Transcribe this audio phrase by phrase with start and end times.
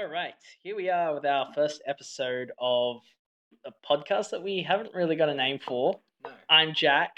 [0.00, 3.02] All right, here we are with our first episode of
[3.66, 6.00] a podcast that we haven't really got a name for.
[6.24, 6.30] No.
[6.48, 7.16] I'm Jack.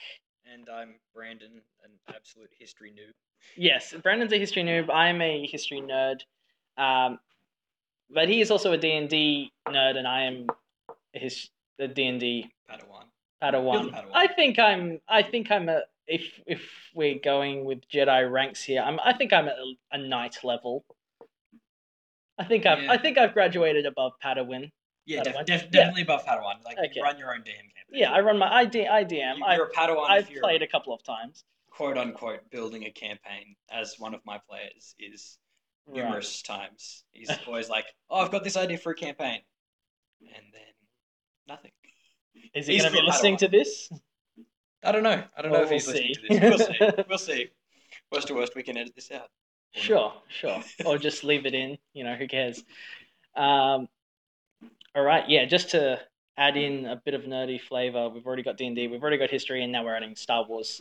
[0.52, 3.12] And I'm Brandon, an absolute history noob.
[3.56, 4.90] Yes, Brandon's a history noob.
[4.92, 6.22] I'm a history nerd.
[6.76, 7.20] Um,
[8.10, 10.48] but he is also a D&D nerd, and I am
[11.12, 13.04] his the D&D Padawan.
[13.40, 13.92] Padawan.
[13.92, 14.10] Padawan.
[14.12, 15.00] I think I'm.
[15.08, 15.82] I think I'm a.
[16.08, 16.62] If if
[16.96, 18.98] we're going with Jedi ranks here, I'm.
[19.04, 20.84] I think I'm at a, a knight level.
[22.42, 22.82] I think I've.
[22.82, 22.92] Yeah.
[22.92, 24.70] I think I've graduated above Padawan.
[25.06, 25.46] Yeah, Padawan?
[25.46, 25.68] def- Yeah.
[25.70, 26.62] definitely above Padawan.
[26.64, 26.90] Like, Okay.
[26.94, 27.72] you run your own damn campaign.
[27.92, 28.52] Yeah, I run my.
[28.52, 29.38] I, D, I DM.
[29.38, 31.44] You- You're a Padawan I've if you're played a couple of times.
[31.70, 35.38] quote unquote building a campaign as one of my players is
[35.86, 35.96] Right.
[36.04, 37.04] numerous times.
[37.12, 39.40] He's always like, oh, I've got this idea for a campaign.
[40.20, 40.72] And then
[41.48, 41.72] nothing.
[42.54, 43.38] Is he going to be listening Padawan.
[43.38, 43.90] to this?
[44.84, 45.24] I don't know.
[45.36, 46.38] I don't Well, know if he's we'll listening see.
[46.38, 46.68] to this.
[46.68, 47.04] We'll see.
[47.08, 47.48] We'll see.
[48.12, 49.28] Worst to worst, we can edit this out.
[49.74, 49.84] Or not.
[49.84, 50.62] Sure, sure.
[50.84, 51.78] or just leave it in.
[51.94, 52.62] You know, who cares?
[53.36, 53.88] Um,
[54.94, 55.44] all right, yeah.
[55.46, 56.00] Just to
[56.36, 59.18] add in a bit of nerdy flavor, we've already got D and D, we've already
[59.18, 60.80] got history, and now we're adding Star Wars.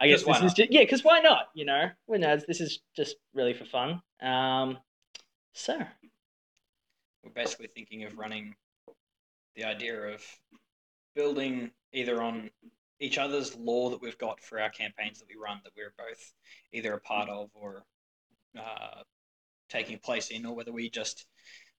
[0.00, 1.48] I guess why this is just, yeah, because why not?
[1.54, 2.44] You know, we're nerds.
[2.46, 4.02] This is just really for fun.
[4.20, 4.78] Um,
[5.52, 5.78] so
[7.22, 8.54] we're basically thinking of running
[9.54, 10.22] the idea of
[11.14, 12.50] building either on
[13.00, 16.32] each other's lore that we've got for our campaigns that we run that we're both
[16.72, 17.84] either a part of or
[18.58, 19.02] uh,
[19.68, 21.26] taking place in, or whether we just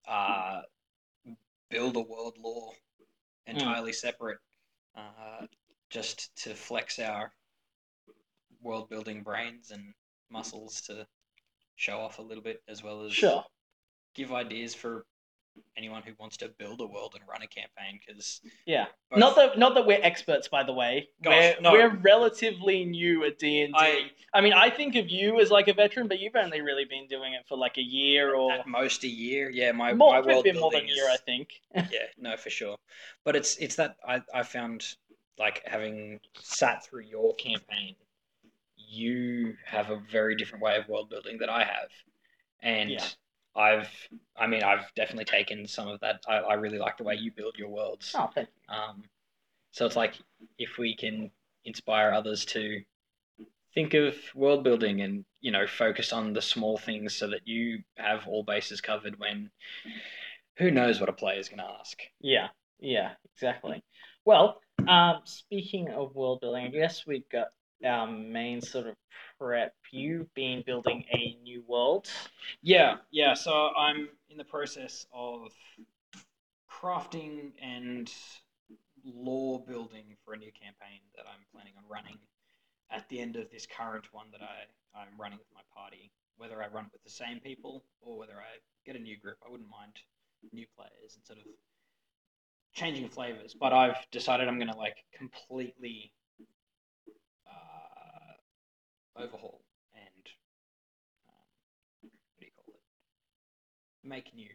[0.07, 0.61] uh,
[1.69, 2.73] build a world lore
[3.45, 4.37] entirely separate,
[4.97, 5.45] uh,
[5.89, 7.31] just to flex our
[8.61, 9.93] world building brains and
[10.31, 11.05] muscles to
[11.75, 13.43] show off a little bit, as well as sure,
[14.15, 15.05] give ideas for
[15.77, 18.85] anyone who wants to build a world and run a campaign because yeah.
[19.15, 21.09] Not that not that we're experts, by the way.
[21.21, 21.71] Gosh, we're, no.
[21.71, 23.73] we're relatively new at d&d
[24.33, 27.07] i mean, I think of you as like a veteran, but you've only really been
[27.07, 30.21] doing it for like a year or at most a year yeah my, more, my
[30.21, 31.49] world be more than a year, I think.
[31.75, 32.77] yeah no for sure
[33.23, 34.95] but it's it's that I, I found
[35.37, 37.95] like having sat through your campaign
[38.75, 41.89] you have a very different way of world building that I have
[42.61, 43.05] and Yeah.
[43.55, 43.89] I've
[44.35, 47.31] I mean I've definitely taken some of that I, I really like the way you
[47.31, 48.75] build your worlds Oh, thank you.
[48.75, 49.03] Um,
[49.71, 50.15] so it's like
[50.57, 51.31] if we can
[51.65, 52.81] inspire others to
[53.73, 57.79] think of world building and you know focus on the small things so that you
[57.97, 59.49] have all bases covered when
[60.57, 61.99] who knows what a player is going to ask.
[62.21, 62.47] Yeah,
[62.79, 63.83] yeah, exactly.
[64.25, 67.47] Well, um, speaking of world building, I guess we've got
[67.83, 68.95] our main sort of
[69.43, 69.73] prep.
[69.91, 72.09] You've been building a new world.
[72.61, 73.33] Yeah, yeah.
[73.33, 75.51] So I'm in the process of
[76.71, 78.11] crafting and
[79.03, 82.17] lore building for a new campaign that I'm planning on running
[82.89, 86.11] at the end of this current one that I, I'm running with my party.
[86.37, 89.37] Whether I run it with the same people or whether I get a new group,
[89.45, 89.93] I wouldn't mind
[90.53, 91.45] new players and sort of
[92.73, 93.55] changing flavors.
[93.59, 96.13] But I've decided I'm going to like completely
[99.17, 99.61] overhaul
[99.95, 100.25] and
[101.29, 104.07] um, what do you call it?
[104.07, 104.49] Make new.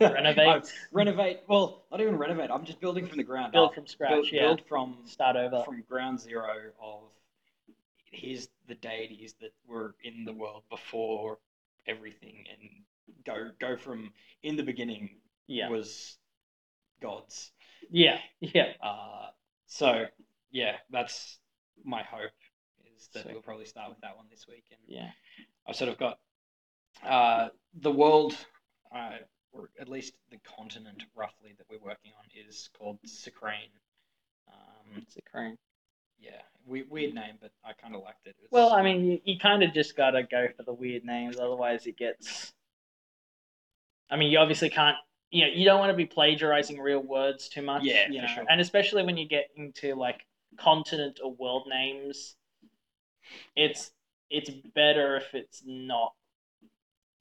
[0.12, 0.72] Renovate.
[0.92, 1.40] Renovate.
[1.48, 2.50] Well, not even renovate.
[2.50, 3.74] I'm just building from the ground Build up.
[3.74, 4.42] from scratch, Build, yeah.
[4.42, 5.62] build from Start over.
[5.64, 6.46] from ground zero
[6.80, 7.02] of
[8.10, 11.38] here's the deities that were in the world before
[11.86, 12.70] everything and
[13.26, 15.10] go go from in the beginning
[15.48, 16.16] Yeah, was
[17.02, 17.50] gods.
[17.90, 18.72] yeah, yeah.
[18.82, 19.26] Uh,
[19.66, 20.04] so
[20.52, 21.38] yeah, that's
[21.84, 22.30] my hope
[23.04, 23.32] is that Sweet.
[23.34, 25.10] we'll probably start with that one this week and Yeah.
[25.66, 26.18] I've sort of got
[27.04, 27.48] uh,
[27.80, 28.36] the world,
[28.94, 29.18] uh,
[29.52, 33.70] or at least the continent roughly that we're working on is called Sicrane.
[34.48, 35.16] Um, It's
[36.18, 38.30] yeah, we, weird name, but I kind of liked it.
[38.38, 41.38] It's- Well, I mean, you, you kind of just gotta go for the weird names,
[41.38, 42.52] otherwise it gets.
[44.10, 44.96] I mean, you obviously can't.
[45.30, 47.82] You know, you don't want to be plagiarizing real words too much.
[47.82, 48.44] Yeah, you for know, sure.
[48.48, 50.24] and especially when you get into like
[50.58, 52.36] continent or world names,
[53.56, 53.90] it's
[54.30, 56.12] it's better if it's not.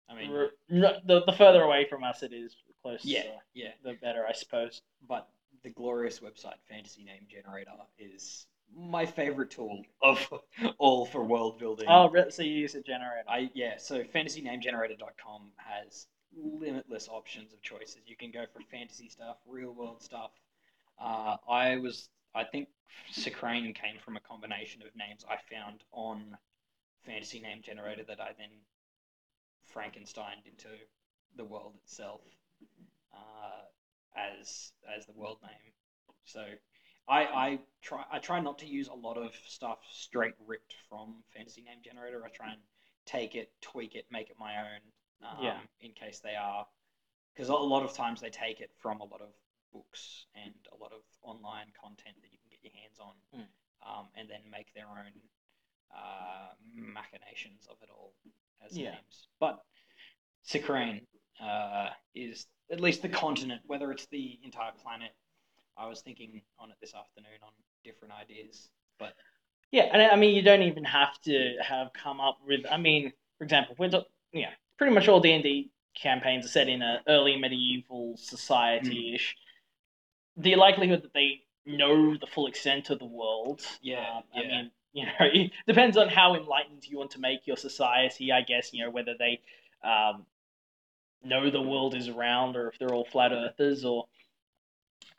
[0.10, 3.08] I mean, r- no, the the further away from us it is, the closer.
[3.08, 3.24] yeah,
[3.54, 4.82] yeah, The better, I suppose.
[5.08, 5.28] but
[5.64, 8.46] the glorious website Fantasy Name Generator is
[8.76, 10.28] my favorite tool of
[10.78, 11.86] all for world building.
[11.90, 13.24] Oh, re- so you use a generator.
[13.30, 18.02] I yeah, so fantasynamegenerator.com has limitless options of choices.
[18.08, 20.32] You can go for fantasy stuff, real world stuff.
[21.00, 22.70] Uh, I was I think
[23.12, 26.38] Sicrane came from a combination of names I found on
[27.06, 28.50] Fantasy Name Generator that I then
[29.74, 30.70] Frankensteined into
[31.36, 32.22] the world itself
[33.14, 33.64] uh,
[34.16, 35.74] as as the world name.
[36.26, 36.46] So
[37.08, 41.24] I, I try I try not to use a lot of stuff straight ripped from
[41.36, 42.24] Fantasy Name Generator.
[42.26, 42.62] I try and
[43.06, 44.82] take it, tweak it, make it my own.
[45.22, 45.60] Um, Yeah.
[45.82, 46.66] In case they are
[47.34, 49.30] because a lot of times they take it from a lot of
[49.74, 53.48] books and a lot of online content that you can get your hands on, Mm.
[53.86, 55.12] um, and then make their own
[55.96, 58.14] uh, machinations of it all
[58.66, 58.92] as Yeah.
[58.96, 59.28] names.
[59.40, 59.64] But
[60.44, 61.06] Sicrane
[61.40, 65.12] uh, is at least the continent, whether it's the entire planet.
[65.78, 67.52] I was thinking on it this afternoon on
[67.84, 69.16] different ideas, but
[69.72, 72.62] Yeah, and I mean, you don't even have to have come up with.
[72.70, 76.50] I mean, for example, we're do- yeah, pretty much all D and D campaigns are
[76.50, 79.36] set in an early medieval society ish.
[80.38, 83.62] The likelihood that they know the full extent of the world.
[83.82, 87.48] Yeah, um, I mean, you know, it depends on how enlightened you want to make
[87.48, 88.32] your society.
[88.32, 89.40] I guess you know whether they
[89.88, 90.26] um,
[91.24, 94.06] know the world is round or if they're all flat earthers or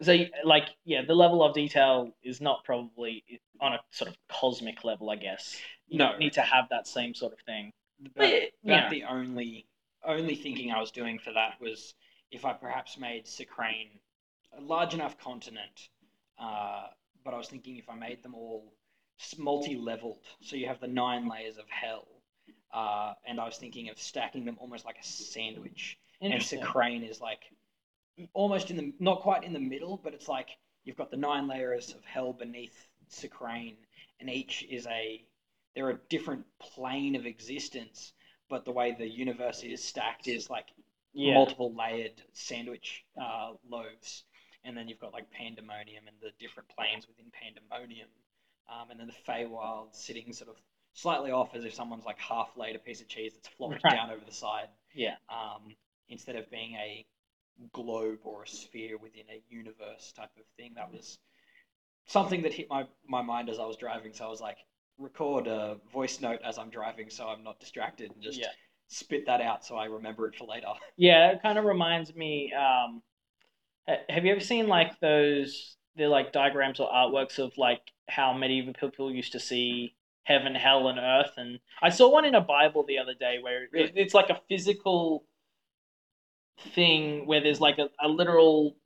[0.02, 3.22] so like yeah the level of detail is not probably
[3.60, 5.56] on a sort of cosmic level i guess
[5.88, 6.16] you No.
[6.18, 7.72] need to have that same sort of thing
[8.16, 8.28] But,
[8.62, 8.90] yeah.
[8.90, 9.66] the only
[10.04, 11.94] only thinking I was doing for that was
[12.30, 13.90] if I perhaps made Sicrane
[14.58, 15.88] a large enough continent,
[16.38, 16.86] uh,
[17.24, 18.72] but I was thinking if I made them all
[19.38, 22.06] multi leveled, so you have the nine layers of hell,
[22.72, 26.42] uh, and I was thinking of stacking them almost like a sandwich, and.
[26.42, 27.42] Sicrane is like
[28.32, 30.50] almost in the not quite in the middle, but it's like
[30.84, 33.76] you've got the nine layers of hell beneath Sicrane,
[34.20, 35.24] and each is a
[35.74, 38.12] they're a different plane of existence,
[38.48, 40.68] but the way the universe is stacked is like
[41.12, 41.34] yeah.
[41.34, 44.24] multiple layered sandwich uh, loaves,
[44.64, 48.08] and then you've got like pandemonium and the different planes within pandemonium,
[48.68, 50.56] um, and then the Feywild sitting sort of
[50.94, 53.94] slightly off as if someone's like half laid a piece of cheese that's flopped Right.
[53.94, 55.74] down over the side, yeah um,
[56.08, 57.04] instead of being a
[57.72, 60.72] globe or a sphere within a universe type of thing.
[60.76, 61.18] That was
[62.06, 64.12] something that hit my, my mind as I was driving.
[64.12, 64.58] So I was like,
[64.98, 68.46] record a voice note as I'm driving so I'm not distracted and just yeah
[68.86, 70.68] spit that out so I remember it for later.
[70.96, 73.02] yeah it kind of reminds me um
[73.86, 78.32] Uh, have you ever seen like those they're like diagrams or artworks of like how
[78.32, 79.94] medieval people used to see
[80.24, 81.32] heaven hell and earth?
[81.36, 84.40] And i saw one in a bible the other day where it, it's like a
[84.48, 85.24] physical
[86.74, 88.76] thing where there's like a, a literal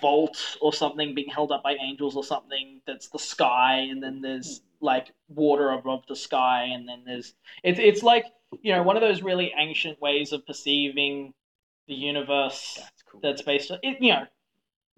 [0.00, 4.20] vault or something being held up by angels or something that's the sky and then
[4.20, 8.24] there's like water above the sky and then there's it's it's like
[8.60, 11.32] you know one of those really ancient ways of perceiving
[11.88, 13.20] the universe That's cool.
[13.22, 14.26] that's based on it you know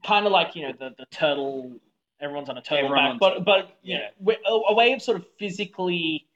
[0.04, 1.72] kind of like you know the the turtle
[2.20, 4.08] everyone's on a turtle Everyone back but but back, you yeah.
[4.20, 4.34] know,
[4.68, 6.26] a, a way of sort of physically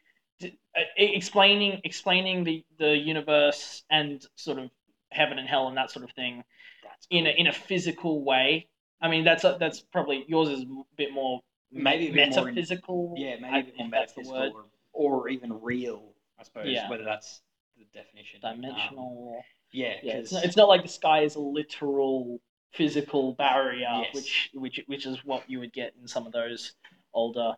[0.43, 0.49] uh,
[0.97, 4.71] explaining explaining the the universe and sort of
[5.11, 6.43] heaven and hell and that sort of thing
[6.83, 8.67] That's in a in a physical way.
[9.01, 10.67] I mean, that's a, that's probably yours is a
[10.97, 11.41] bit more
[11.71, 13.15] Maybe a bit more in- metaphysical.
[13.19, 16.89] yeah, maybe I- a bit more metaphysical or, or even real, I suppose, Yeah.
[16.89, 17.43] whether that's
[17.77, 18.41] the definition.
[18.45, 19.43] Um, dimensional.
[19.75, 22.41] Yeah, yeah, it's not, it's not like the sky is a literal
[22.73, 24.15] physical barrier, Yes.
[24.15, 26.73] which which which is what you would get in some of those
[27.13, 27.53] older.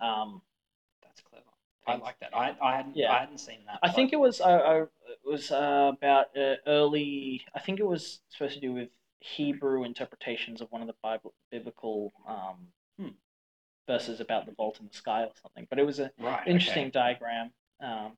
[0.00, 0.40] Um,
[1.02, 1.44] That's clever.
[1.86, 2.36] I like that.
[2.36, 3.12] I, I hadn't Yeah.
[3.12, 3.78] I hadn't seen that.
[3.82, 7.42] I think it was uh, uh, it was uh, about uh, early.
[7.54, 8.90] I think it was supposed to do with
[9.20, 12.68] Hebrew interpretations of one of the Bible biblical um,
[13.00, 13.08] Hmm.
[13.86, 15.66] verses about the vault in the sky or something.
[15.70, 16.50] But it was an right, okay.
[16.50, 17.50] interesting diagram.
[17.80, 18.12] Um,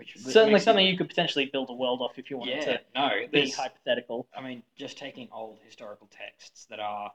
[0.00, 2.78] Which certainly something me- you could potentially build a world off if you wanted yeah,
[2.78, 4.26] to no, be hypothetical.
[4.34, 7.12] I mean, just taking old historical texts that are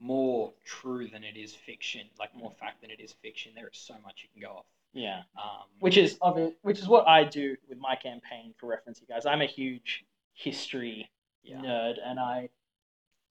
[0.00, 3.52] more true than it is fiction, like more fact than it is fiction.
[3.54, 4.66] There is so much you can go off.
[4.92, 6.18] Yeah, Um, which is
[6.62, 9.26] which is what I do with my campaign for reference, you guys.
[9.26, 11.08] I'm a huge history
[11.44, 12.48] yeah, nerd, and I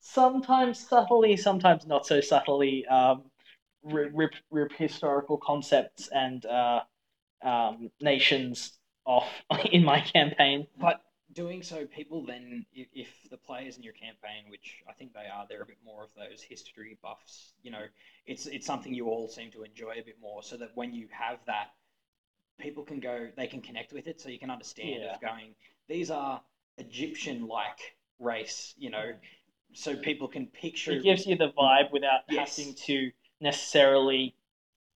[0.00, 3.24] sometimes subtly, sometimes not so subtly, um,
[3.82, 6.82] ri- rip rip historical concepts and uh,
[7.42, 9.28] um, nations off
[9.72, 10.66] in my campaign.
[10.80, 15.28] but doing so, people then, if, the players in your campaign, which I think they
[15.32, 17.52] are, they're a bit more of those history buffs.
[17.62, 17.84] You know,
[18.26, 21.08] it's it's something you all seem to enjoy a bit more, so that when you
[21.10, 21.70] have that,
[22.58, 25.14] people can go, they can connect with it, so you can understand Yeah.
[25.14, 25.54] of going,
[25.88, 26.40] these are
[26.78, 29.12] Egyptian-like race, you know,
[29.72, 30.92] so people can picture.
[30.92, 32.56] It gives you the vibe without Yes.
[32.56, 34.34] having to necessarily.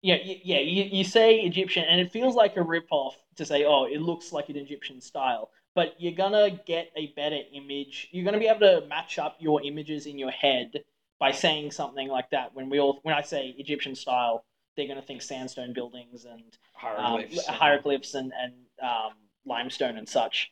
[0.05, 0.59] Yeah, yeah.
[0.59, 4.31] You, you say Egyptian, and it feels like a ripoff to say, "Oh, it looks
[4.31, 8.09] like an Egyptian style." But you're gonna get a better image.
[8.11, 10.83] You're gonna be able to match up your images in your head
[11.19, 12.53] by saying something like that.
[12.53, 14.45] When we all, when I say Egyptian style,
[14.77, 20.07] they're gonna think sandstone buildings and um, hieroglyphs, and hieroglyphs and and um, limestone and
[20.07, 20.51] such.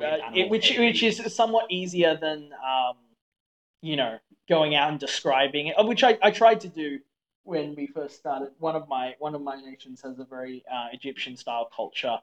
[0.00, 2.96] Uh, it, which which is somewhat easier than um,
[3.82, 4.16] you know
[4.48, 7.00] going out and describing it, uh, which I, I tried to do
[7.44, 8.50] when we first started.
[8.58, 12.18] One of my one of my nations has a very uh, Egyptian style culture.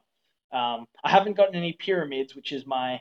[0.52, 3.00] Um, I haven't gotten any pyramids, which is my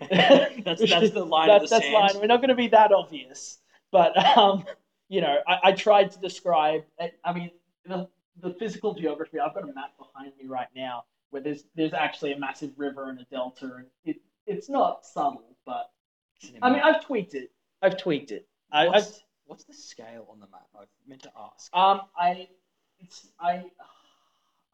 [0.10, 1.94] that's that's the line That- of the that's sand.
[1.94, 2.10] line.
[2.16, 3.58] We're not going to be that obvious,
[3.90, 4.64] but um,
[5.08, 6.82] you know, I, I tried to describe.
[7.00, 7.50] I- I mean,
[7.86, 8.08] the
[8.40, 9.38] the physical geography.
[9.38, 13.10] I've got a map behind me right now where there's there's actually a massive river
[13.10, 14.16] and a delta, and it
[14.46, 15.90] it's not subtle, but
[16.62, 17.50] I mean, I've tweaked it.
[17.82, 18.46] I've tweaked it.
[18.72, 19.06] I, I've,
[19.46, 20.68] what's, the scale on the map?
[20.76, 21.74] I meant to ask.
[21.74, 22.48] um, I,
[23.00, 23.64] it's I,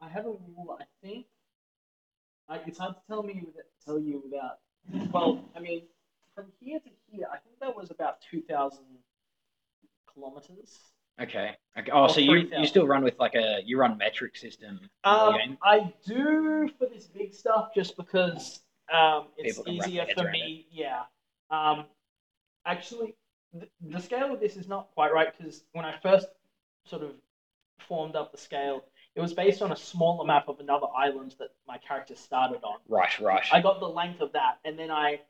[0.01, 0.79] I have a rule.
[0.81, 1.27] I think.
[2.49, 3.43] I, it's hard to tell me
[3.85, 4.59] tell you without.
[5.13, 5.83] Well, I mean,
[6.35, 8.85] from here to here, I think that was about two thousand
[10.13, 10.79] kilometers.
[11.21, 11.57] Okay.
[11.77, 11.91] Okay.
[11.93, 15.59] Oh, Or so you, you still run with like a you run metric system Um.
[15.63, 18.61] I do for this big stuff just because
[18.93, 20.67] um, it's People can wrap easier for me.
[20.71, 21.03] Yeah.
[21.51, 21.87] Um,
[22.67, 23.17] actually,
[23.53, 26.29] the, the scale of this is not quite right because when I first
[26.85, 27.13] sort of
[27.89, 31.49] formed up the scale, it was based on a smaller map of another island that
[31.67, 32.79] my character started on.
[32.89, 33.19] Right.
[33.21, 33.45] Right.
[33.53, 35.21] I got the length of that, and then I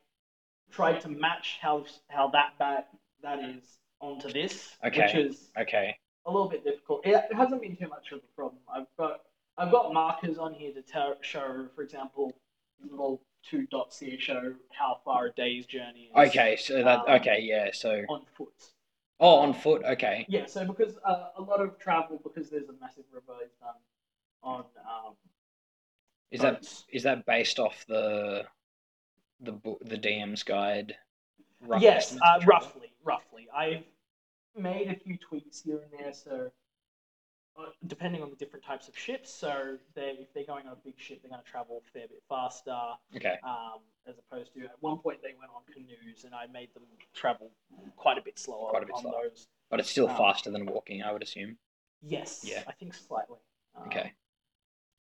[0.71, 2.89] tried to match how how that that,
[3.23, 5.03] that is onto this, okay.
[5.03, 5.97] which is okay.
[6.27, 7.07] a little bit difficult.
[7.07, 8.61] It, it hasn't been too much of a problem.
[8.73, 9.21] I've got
[9.57, 12.33] I've got markers on here to tell, show, for example,
[12.89, 16.29] little two dots here show how far a day's journey is.
[16.29, 16.57] Okay.
[16.57, 17.01] So that.
[17.01, 17.41] Um, okay.
[17.43, 17.71] Yeah.
[17.73, 18.05] So.
[18.09, 18.53] On foot.
[19.21, 19.83] Oh, on foot.
[19.85, 20.27] Okay.
[20.29, 20.47] Yeah.
[20.47, 23.75] So because uh, a lot of travel, because there's a massive river, is done
[24.43, 25.15] on um,
[26.31, 28.45] Is that is that based off the
[29.41, 30.95] the book the DM's guide?
[31.81, 33.49] yes, uh, roughly, roughly.
[33.55, 33.85] I've
[34.57, 36.51] made a few tweaks here and there, so
[37.87, 39.33] depending on the different types of ships.
[39.33, 42.09] So they, if they're going on a big ship, they're going to travel a fair
[42.09, 42.77] bit faster,
[43.17, 43.37] Okay.
[43.45, 46.85] um, as opposed to at one point they went on canoes, and I made them
[47.15, 47.51] travel
[47.97, 49.23] quite a bit slower Quite a bit on slower.
[49.29, 49.49] those.
[49.71, 51.59] But it's still Um, faster than walking, I would assume.
[52.03, 52.63] Yes, Yeah.
[52.67, 53.39] I think slightly.
[53.75, 54.13] Um, Okay.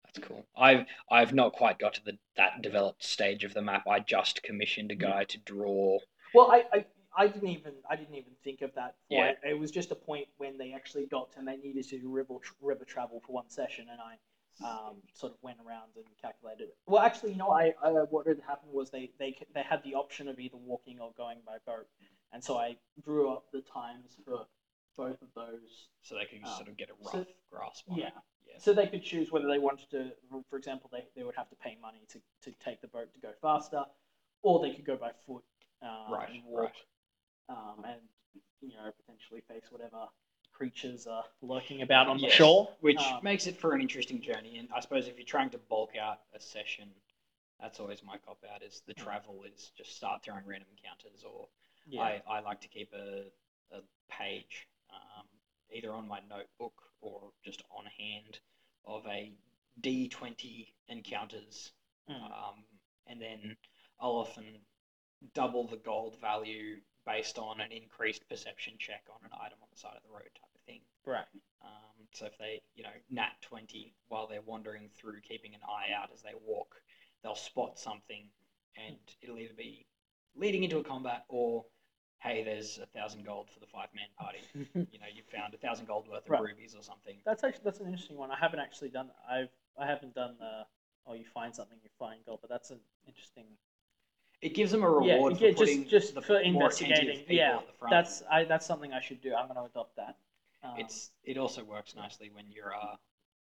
[0.04, 0.46] That's cool.
[0.56, 3.86] I've I've not quite got to the that developed stage of the map.
[3.86, 5.98] I just commissioned a guy to draw.
[6.32, 6.86] Well, I, I,
[7.18, 9.26] I didn't even I didn't even think of that Yeah.
[9.26, 9.38] point.
[9.44, 12.34] It was just a point when they actually got and they needed to do river
[12.60, 14.18] river travel for one session, and I
[14.64, 16.68] um, sort of went around and calculated.
[16.68, 16.76] it.
[16.86, 19.94] Well, actually, you know, I, I what had happened was they, they they had the
[19.94, 21.88] option of either walking or going by boat,
[22.32, 24.46] and so I drew up the times for
[24.96, 25.88] both of those.
[26.02, 26.56] So they could Oh.
[26.56, 28.06] sort of get a rough So- grasp on Yeah.
[28.08, 28.12] it.
[28.46, 28.58] Yeah.
[28.58, 30.12] So they could choose whether they wanted to,
[30.50, 33.20] for example, they, they would have to pay money to, to take the boat to
[33.20, 33.84] go faster,
[34.42, 35.44] or they could go by foot
[35.82, 36.72] um, Right, and walk, right.
[37.48, 38.00] Um, and
[38.60, 40.06] you know potentially face whatever
[40.52, 42.68] creatures are lurking about on the Yes, shore.
[42.80, 44.58] Which Um, makes it for an interesting journey.
[44.58, 46.90] And I suppose if you're trying to bulk out a session,
[47.60, 51.48] that's always my cop out is the travel is just start throwing random encounters or
[51.86, 53.24] yeah, I, I like to keep a,
[53.72, 55.26] a page um,
[55.72, 58.40] either on my notebook or just on hand
[58.84, 59.32] of a
[59.80, 61.72] D20 encounters.
[62.10, 62.24] Mm.
[62.24, 62.64] Um,
[63.06, 63.56] and then
[64.00, 64.44] I'll often
[65.34, 69.78] double the gold value based on an increased perception check on an item on the
[69.78, 70.80] side of the road type of thing.
[71.06, 71.24] right.
[71.64, 75.92] Um, so if they, you know, nat 20 while they're wandering through, keeping an eye
[75.96, 76.74] out as they walk,
[77.22, 78.28] they'll spot something
[78.76, 79.86] and it'll either be
[80.36, 81.64] leading into a combat or,
[82.20, 84.40] hey, there's a thousand gold for the five man party.
[84.92, 86.42] You know, you found a thousand gold worth of Right.
[86.42, 87.16] rubies or something.
[87.24, 88.30] that's actually that's an interesting one.
[88.30, 89.10] I haven't actually done.
[89.30, 90.64] I've I haven't done the.
[91.06, 93.44] Oh, you find something, you find gold, but that's an interesting.
[94.40, 97.18] It gives them a reward yeah, for yeah, putting just just the for investigating.
[97.26, 97.90] people Yeah, at the front.
[97.92, 99.34] that's I that's something I should do.
[99.34, 100.14] I'm going to adopt that.
[100.62, 102.96] Um, it's it also works nicely when you're uh,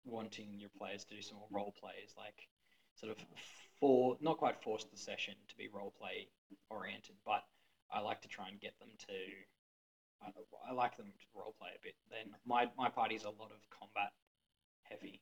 [0.05, 2.47] wanting your players to do some role plays, like
[2.95, 3.17] sort of
[3.79, 6.27] for not quite force the session to be role play
[6.69, 7.41] oriented, but
[7.91, 9.13] I like to try and get them to.
[10.21, 10.29] I,
[10.69, 11.95] I like them to role play a bit.
[12.09, 14.11] Then my my party's a lot of combat
[14.83, 15.21] heavy,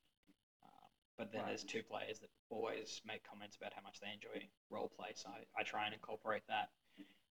[1.21, 1.49] but then Right.
[1.49, 5.09] there's two players that always make comments about how much they enjoy role play.
[5.13, 6.69] So I, I try and incorporate that.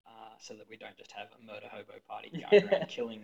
[0.07, 3.21] Uh, so that we don't just have a murder hobo party going around killing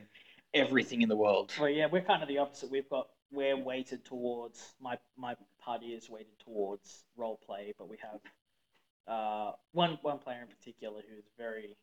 [0.54, 1.52] everything in the world.
[1.60, 2.70] Well, yeah, we're kind of the opposite.
[2.70, 7.98] We've got we're weighted towards my my party is weighted towards role play, but we
[7.98, 8.20] have
[9.08, 11.76] uh, one one player in particular who's very.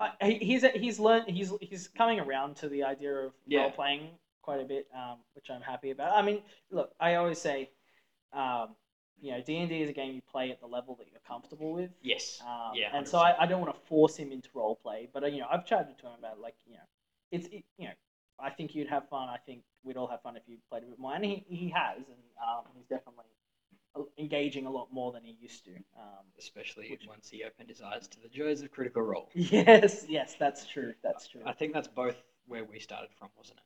[0.00, 3.62] Uh, he, he's he's learned he's he's coming around to the idea of Yeah.
[3.62, 4.10] role playing
[4.42, 6.16] quite a bit, um, which I'm happy about.
[6.16, 7.70] I mean, look, I always say,
[8.32, 8.76] um,
[9.20, 11.20] you know, D and D is a game you play at the level that you're
[11.26, 11.90] comfortable with.
[12.02, 12.40] Yes.
[12.46, 15.24] Um, Yeah, and so I, I don't want to force him into role play, but
[15.24, 16.86] uh, you know I've chatted to him about like you know
[17.32, 17.94] it's it, you know
[18.40, 19.28] I think you'd have fun.
[19.28, 21.68] I think we'd all have fun if you played a bit more, and he, he
[21.70, 23.24] has, and um, he's definitely
[23.96, 25.72] uh, engaging a lot more than he used to.
[25.98, 29.28] Um, Especially Which- once he opened his eyes to the joys of Critical Role.
[29.34, 30.94] yes, yes, that's true.
[31.02, 31.42] That's true.
[31.44, 32.16] I think that's both
[32.46, 33.64] where we started from, wasn't it?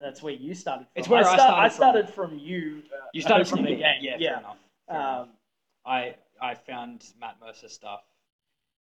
[0.00, 0.84] That's where you started.
[0.84, 0.92] From.
[0.94, 1.76] It's where I I, started I from.
[1.76, 2.82] started from you.
[2.92, 3.76] Uh, You started from the me.
[3.76, 3.98] game.
[4.00, 4.28] Yeah, yeah.
[4.30, 4.56] fair enough.
[4.88, 5.20] Fair enough.
[5.22, 5.28] Um,
[5.86, 8.02] I I found Matt Mercer stuff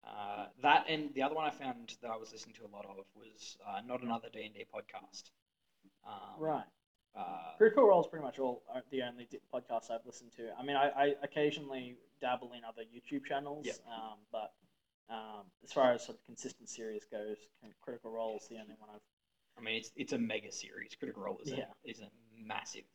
[0.06, 2.86] Uh, that and the other one I found that I was listening to a lot
[2.86, 5.32] of was uh, not another D and D podcast.
[6.08, 6.66] Um, Right.
[7.16, 10.44] Uh, Critical Role is pretty much all uh, the only podcast I've listened to.
[10.58, 13.76] I mean, I, I occasionally dabble in other YouTube channels, Yep.
[13.92, 14.54] um, but
[15.10, 17.38] um, as far as sort of consistent series goes,
[17.82, 19.02] Critical Role is the only one I've.
[19.60, 20.96] I mean, it's it's a mega series.
[20.98, 21.66] Critical Role is Yeah.
[21.86, 22.86] a, is a massive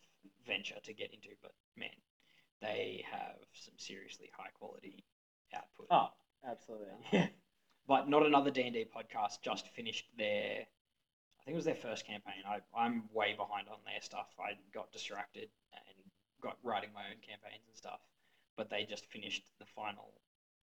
[0.46, 1.90] venture to get into, but man,
[2.60, 5.04] they have some seriously high quality
[5.54, 5.86] output.
[5.90, 6.08] Oh,
[6.48, 6.94] absolutely.
[7.12, 7.28] Yeah.
[7.86, 10.64] But not another D and D podcast just finished their.
[10.64, 12.40] I think it was their first campaign.
[12.48, 14.32] I, I'm way behind on their stuff.
[14.40, 15.96] I got distracted and
[16.40, 18.00] got writing my own campaigns and stuff.
[18.56, 20.14] But they just finished the final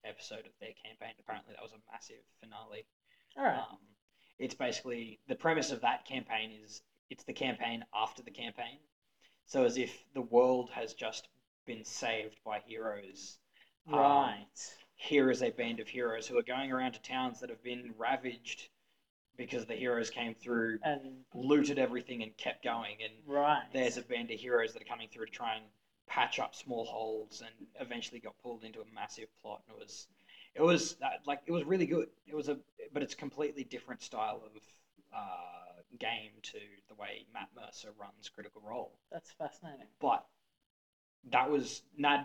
[0.02, 1.12] episode of their campaign.
[1.20, 2.86] Apparently, that was a massive finale.
[3.36, 3.58] All right.
[3.68, 3.76] Um,
[4.40, 8.78] it's basically the premise of that campaign is it's the campaign after the campaign.
[9.46, 11.28] So as if the world has just
[11.66, 13.38] been saved by heroes.
[13.92, 14.46] um, right.
[14.96, 17.94] Here is a band of heroes who are going around to towns that have been
[17.96, 18.68] ravaged
[19.36, 21.00] because the heroes came through, and
[21.34, 22.96] looted everything, and kept going.
[23.02, 23.62] And right.
[23.72, 25.64] there's a band of heroes that are coming through to try and
[26.06, 29.62] patch up small holes, and eventually got pulled into a massive plot.
[29.66, 30.08] And it was,
[30.54, 32.08] it was uh, like it was really good.
[32.26, 32.58] It was a,
[32.92, 34.62] but it's completely different style of
[35.14, 38.92] uh, game to the way Matt Mercer runs Critical Role.
[39.12, 39.86] That's fascinating.
[40.00, 40.24] But
[41.30, 42.24] that was Nad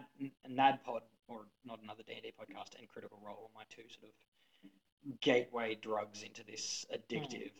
[0.49, 4.09] NADDPod or not another D and D podcast and Critical Role were my two sort
[4.09, 7.51] of gateway drugs into this addictive,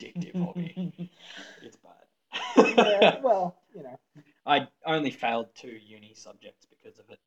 [0.00, 1.10] addictive hobby.
[1.62, 2.76] It's bad.
[2.76, 3.98] yeah, well, you know.
[4.44, 7.18] I only failed two uni subjects because of it.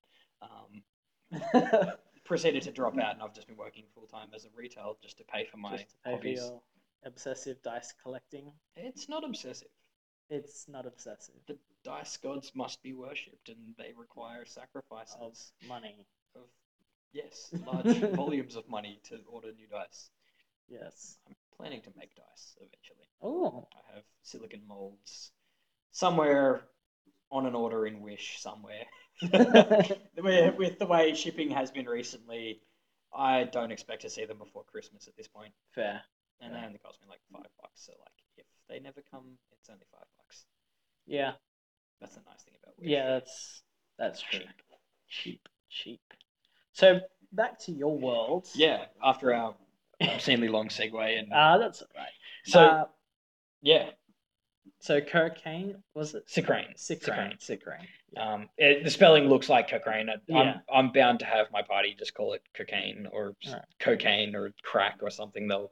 [0.41, 0.83] Um,
[2.29, 5.17] proceeded to drop out, and I've just been working full time as a retail just
[5.17, 6.39] to pay for my Just to pay hobbies.
[6.39, 6.61] for your
[7.03, 8.53] obsessive dice collecting.
[8.77, 9.67] It's not obsessive.
[10.29, 11.35] It's not obsessive.
[11.47, 16.05] The dice gods must be worshipped, and they require sacrifices Of money.
[16.35, 16.43] of
[17.11, 20.11] yes, large volumes of money to order new dice.
[20.69, 21.17] Yes.
[21.27, 23.07] I'm planning to make dice eventually.
[23.23, 23.67] Oh.
[23.73, 25.31] I have silicon molds
[25.91, 26.61] somewhere
[27.31, 28.85] on an order in Wish somewhere.
[29.21, 32.61] With the way shipping has been recently,
[33.13, 36.01] I don't expect to see them before Christmas at this point, Fair.
[36.41, 37.85] and they only cost me like five bucks.
[37.85, 40.45] So like, if they never come, it's only five bucks.
[41.05, 41.31] Yeah.
[41.99, 42.89] That's the nice thing about Wish.
[42.89, 43.61] Yeah, that's
[43.97, 44.39] that's true.
[44.39, 44.49] cheap.
[45.09, 45.49] Cheap.
[45.69, 46.01] Cheap.
[46.71, 46.99] So
[47.33, 48.47] back to your world.
[48.55, 49.55] Yeah, after our
[50.01, 52.11] obscenely long segue, and Ah, that's all right.
[52.45, 52.85] so Uh,
[53.61, 53.89] yeah,
[54.79, 56.23] so cocaine was it?
[56.29, 56.73] Sicrane.
[56.75, 57.33] Sicrane.
[57.39, 57.87] Sicrane.
[58.17, 60.09] Um, it, the spelling looks like cocaine.
[60.09, 60.61] I- Yeah.
[60.71, 63.65] I'm, I'm bound to have my party just call it cocaine or Alright.
[63.79, 65.47] cocaine or crack or something.
[65.47, 65.71] They'll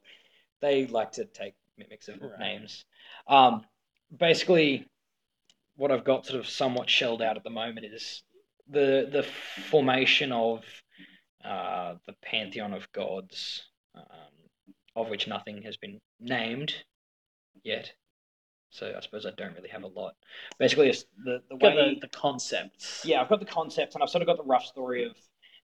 [0.60, 2.38] they like to take mimics of Right.
[2.38, 2.84] names.
[3.28, 3.64] Um,
[4.16, 4.86] basically,
[5.76, 8.22] what I've got sort of somewhat shelled out at the moment is
[8.68, 9.22] the the
[9.70, 10.64] formation of
[11.44, 13.62] uh, the pantheon of gods,
[13.94, 14.04] um,
[14.96, 16.74] of which nothing has been named
[17.62, 17.92] yet.
[18.70, 20.14] So I suppose I don't really have a lot.
[20.58, 23.02] Basically, it's the the way the, the concepts.
[23.04, 25.16] yeah, I've got the concepts and I've sort of got the rough story of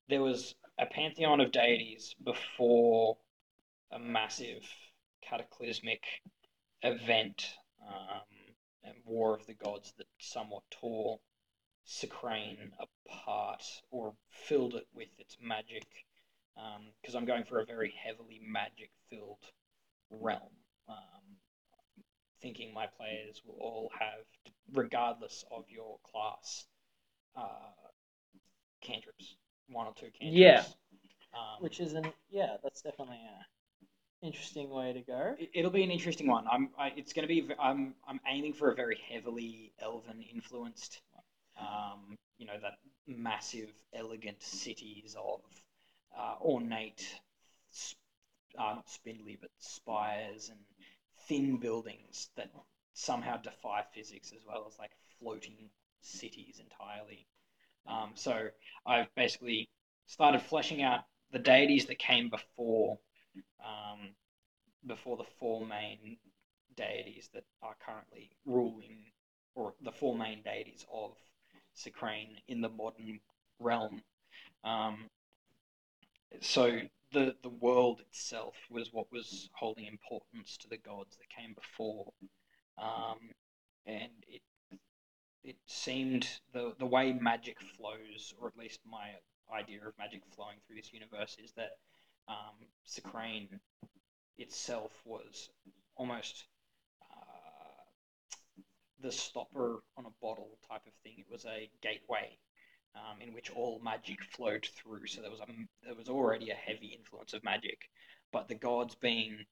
[0.08, 3.16] there was a pantheon of deities before
[3.92, 4.62] a massive
[5.22, 6.02] cataclysmic
[6.82, 7.54] event
[7.86, 8.22] um,
[8.82, 11.20] and war of the gods that somewhat tore
[11.84, 15.86] Sicrane apart or filled it with its magic.
[17.00, 19.44] Because I'm going for a very heavily magic filled
[20.10, 20.52] realm.
[20.88, 21.23] Um,
[22.44, 24.20] thinking my players will all have,
[24.74, 26.66] regardless of your class,
[27.36, 27.72] uh,
[28.82, 29.36] cantrips,
[29.68, 30.36] one or two cantrips.
[30.38, 30.64] Yeah.
[31.34, 35.36] Um, Which is an yeah, that's definitely a interesting way to go.
[35.38, 36.46] it- it'll be an interesting one.
[36.50, 36.70] I'm.
[36.78, 37.40] I, it's going to be.
[37.40, 37.94] v- I'm.
[38.08, 41.00] I'm aiming for a very heavily elven influenced.
[41.58, 45.40] Um, you know that massive, elegant cities of
[46.18, 47.04] uh, ornate,
[47.72, 47.96] s-
[48.58, 50.58] uh, not spindly, but spires and
[51.28, 52.50] thin buildings that
[52.94, 57.26] somehow defy physics, as well as like floating cities entirely.
[57.86, 58.48] Um, so
[58.86, 59.68] I've basically
[60.06, 61.00] started fleshing out
[61.32, 62.98] the deities that came before
[63.60, 64.10] um,
[64.86, 66.18] before the four main
[66.76, 68.98] deities that are currently ruling,
[69.54, 71.12] or the four main deities of
[71.74, 73.20] Sicrane in the modern
[73.58, 74.02] realm.
[74.62, 75.08] Um,
[76.40, 76.78] so
[77.14, 82.12] the the world itself was what was holding importance to the gods that came before,
[82.76, 83.18] um,
[83.86, 84.42] and it
[85.44, 89.10] it seemed the the way magic flows, or at least my
[89.54, 91.78] idea of magic flowing through this universe, is that
[92.28, 93.60] um, Sicrane
[94.36, 95.50] itself was
[95.96, 96.44] almost
[97.02, 97.84] uh,
[99.00, 101.14] the stopper on a bottle type of thing.
[101.18, 102.36] It was a gateway
[102.94, 105.06] um, in which all magic flowed through.
[105.06, 105.46] So there was a
[105.84, 107.90] there was already a heavy influence of magic,
[108.32, 109.44] but the gods being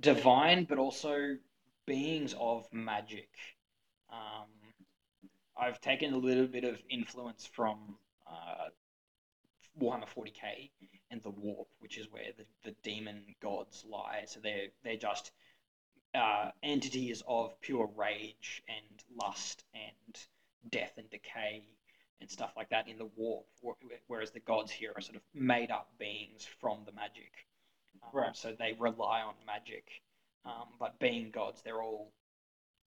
[0.00, 1.36] divine, but also
[1.86, 3.28] beings of magic.
[4.10, 4.48] Um,
[5.56, 8.68] I've taken a little bit of influence from uh,
[9.80, 10.70] Warhammer 40k
[11.10, 14.24] and the Warp, which is where the, the demon gods lie.
[14.26, 15.32] So they're they're just
[16.14, 21.64] uh, entities of pure rage and lust and death and decay
[22.22, 23.44] and stuff like that in the Warp,
[24.06, 27.32] whereas the gods here are sort of made up beings from the magic.
[28.02, 28.36] Um, right.
[28.36, 29.84] So they rely on magic,
[30.46, 32.12] um, but being gods, they're all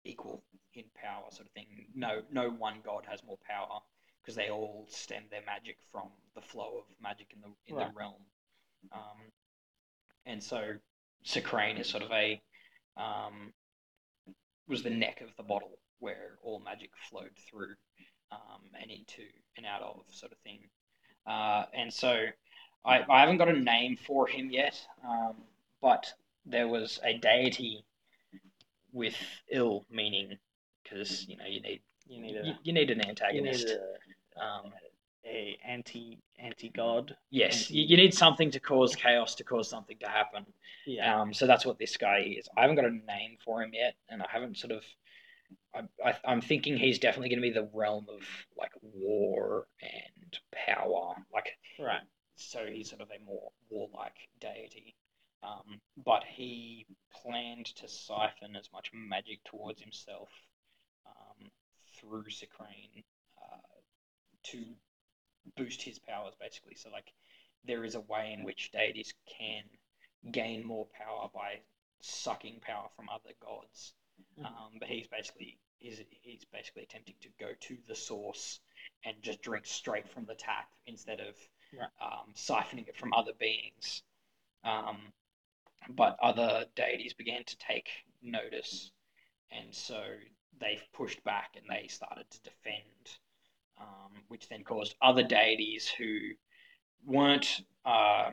[0.04, 0.42] equal
[0.74, 1.66] in power, sort of thing.
[1.94, 3.80] No, no one god has more power
[4.22, 7.92] because they all stem their magic from the flow of magic in the in right.
[7.92, 8.22] the realm.
[8.92, 9.18] Um,
[10.24, 10.76] and so
[11.24, 12.40] Sicrane is sort of a
[12.96, 13.52] um,
[14.66, 17.74] was the neck of the bottle where all magic flowed through
[18.32, 19.22] um, and into
[19.56, 20.60] and out of sort of thing.
[21.26, 22.26] Uh, and so
[22.84, 25.34] I, I haven't got a name for him yet, um,
[25.80, 26.12] but
[26.44, 27.84] there was a deity
[28.92, 29.16] with
[29.50, 30.38] ill meaning
[30.82, 33.66] because you know you need you need a, you, you need an antagonist.
[33.66, 34.72] Need a, um,
[35.26, 37.16] a anti anti god.
[37.30, 40.46] Yes, anti- you, you, need something to cause chaos to cause something to happen.
[40.86, 41.20] Yeah.
[41.20, 42.48] Um, so that's what this guy is.
[42.56, 44.84] I haven't got a name for him yet, and I haven't sort of.
[45.74, 48.22] I, I, I'm thinking he's definitely going to be the realm of
[48.58, 52.00] like war and power, like right.
[52.36, 54.96] So he's sort of a more warlike deity.
[55.42, 56.86] Um, but he
[57.22, 60.28] planned to siphon as much magic towards himself
[61.06, 61.50] um,
[61.98, 63.04] through Sicrane
[63.40, 63.80] uh,
[64.44, 64.64] to
[65.56, 66.74] boost his powers, basically.
[66.74, 67.12] So, like,
[67.64, 69.62] there is a way in which deities can
[70.32, 71.60] gain more power by
[72.00, 73.92] sucking power from other gods.
[74.38, 74.46] Mm-hmm.
[74.46, 78.60] Um, but he's basically he's, he's basically attempting to go to the source
[79.04, 81.34] and just drink straight from the tap instead of
[81.78, 81.88] right.
[82.00, 84.02] um, siphoning it from other beings.
[84.64, 84.98] Um,
[85.88, 87.88] but other deities began to take
[88.22, 88.90] notice,
[89.52, 90.02] and so
[90.58, 93.18] they pushed back and they started to defend,
[93.80, 96.18] um, which then caused other deities who
[97.04, 98.30] weren't uh,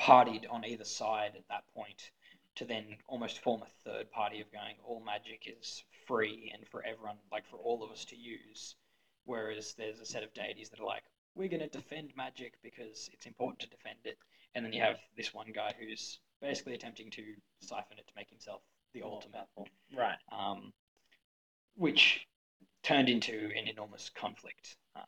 [0.00, 2.10] partied on either side at that point
[2.56, 6.82] to then almost form a third party of going all magic is free and for
[6.84, 8.76] everyone like for all of us to use
[9.24, 13.08] whereas there's a set of deities that are like we're going to defend magic because
[13.12, 14.18] it's important to defend it
[14.54, 17.22] and then you have this one guy who's basically attempting to
[17.60, 18.60] siphon it to make himself
[18.92, 19.46] the ultimate.
[19.96, 20.18] Right.
[20.30, 20.72] Um,
[21.76, 22.26] which
[22.82, 25.00] turned into an enormous conflict, uh,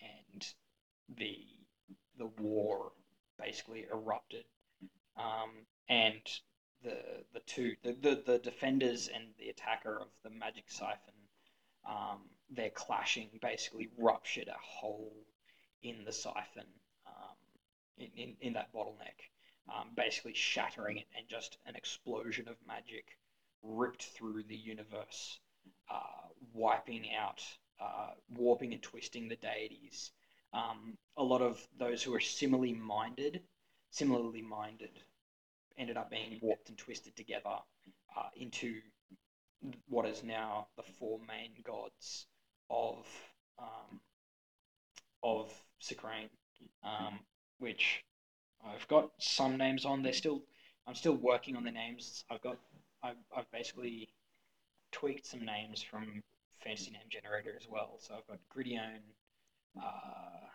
[0.00, 0.46] and
[1.16, 1.36] the
[2.18, 2.92] the war
[3.38, 4.44] basically erupted,
[5.16, 5.50] um,
[5.88, 6.22] and
[6.82, 6.96] the
[7.32, 11.14] the two the, the, the defenders and the attacker of the magic siphon,
[11.88, 12.18] um,
[12.50, 15.12] their clashing basically ruptured a hole
[15.82, 16.66] in the siphon,
[17.06, 17.36] um,
[17.98, 19.28] in, in, in that bottleneck,
[19.68, 23.18] um, basically shattering it, and just an explosion of magic
[23.62, 25.38] ripped through the universe,
[25.90, 27.42] uh, wiping out,
[27.80, 30.10] uh, warping and twisting the deities.
[30.52, 33.42] Um, a lot of those who are similarly minded,
[33.90, 35.00] similarly minded,
[35.78, 37.56] ended up being warped and twisted together
[38.16, 38.80] uh, into
[39.88, 42.26] what is now the four main gods
[42.70, 43.06] of
[43.58, 44.00] um,
[45.22, 46.28] of Sicrane,
[46.82, 47.18] um,
[47.58, 48.04] which
[48.64, 50.02] I've got some names on.
[50.02, 50.42] They're still
[50.86, 52.24] I'm still working on the names.
[52.30, 52.58] I've got
[53.02, 54.08] I've, I've basically
[54.92, 56.22] tweaked some names from
[56.62, 57.98] Fantasy Name Generator as well.
[57.98, 59.00] So I've got Gridione.
[59.76, 60.46] Uh,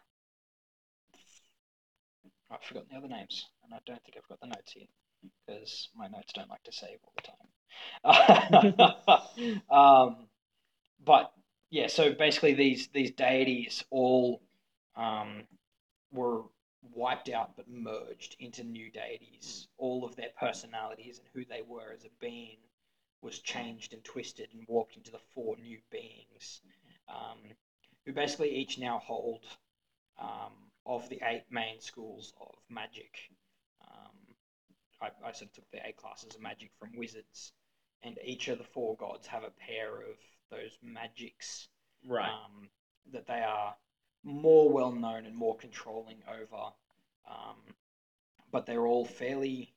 [2.51, 4.87] I've forgotten the other names, and I don't think I've got the notes here
[5.21, 7.35] because my notes don't like to save all the time.
[9.69, 10.27] um,
[11.03, 11.31] but
[11.69, 14.41] yeah, so basically these these deities all
[14.95, 15.43] um,
[16.11, 16.43] were
[16.93, 19.67] wiped out but merged into new deities.
[19.77, 22.57] All of their personalities and who they were as a being
[23.21, 26.61] was changed and twisted and warped into the four new beings,
[27.09, 27.39] um,
[28.05, 29.45] who basically each now hold
[30.19, 30.53] um,
[30.85, 33.29] of the eight main schools of magic.
[35.01, 37.53] I, I, sort of took the eight classes of magic from wizards,
[38.03, 40.17] and each of the four gods have a pair of
[40.51, 41.69] those magics
[42.05, 42.29] right.
[42.29, 42.69] Um,
[43.11, 43.75] that they are
[44.23, 46.71] more well known and more controlling over.
[47.29, 47.57] Um,
[48.51, 49.73] but they're all fairly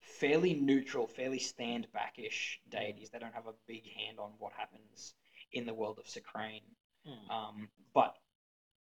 [0.00, 3.10] fairly neutral, fairly stand backish deities.
[3.10, 5.14] They don't have a big hand on what happens
[5.52, 6.60] in the world of Sicrane.
[7.08, 7.30] Mm.
[7.34, 8.16] Um, but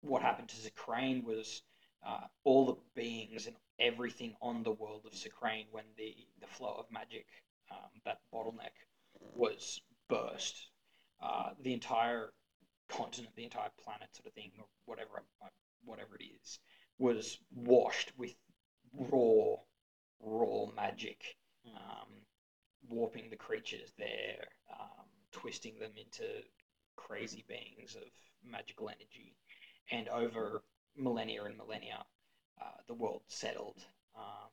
[0.02, 1.62] what happened to Sicrane was
[2.06, 6.76] uh, all the beings and everything on the world of Sicrane when the, the flow
[6.78, 7.26] of magic,
[7.72, 8.76] um, that bottleneck,
[9.36, 10.70] was burst.
[11.22, 12.32] Uh, the entire
[12.89, 15.48] continent, the entire planet, sort of thing, or whatever, uh,
[15.86, 16.60] whatever it is,
[17.00, 18.34] was washed with
[18.94, 19.56] raw,
[20.20, 21.36] raw magic,
[21.76, 22.10] um,
[22.89, 26.26] warping the creatures there, um, twisting them into
[26.96, 28.04] crazy beings of
[28.44, 29.36] magical energy,
[29.91, 30.63] and over
[30.96, 32.04] millennia and millennia,
[32.62, 33.84] uh, the world settled.
[34.15, 34.50] Um,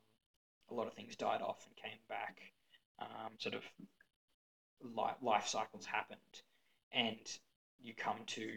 [0.70, 2.38] a lot of things died off and came back.
[3.00, 3.62] Um, sort of
[4.82, 6.42] life, life cycles happened,
[6.92, 7.18] and
[7.80, 8.50] you come to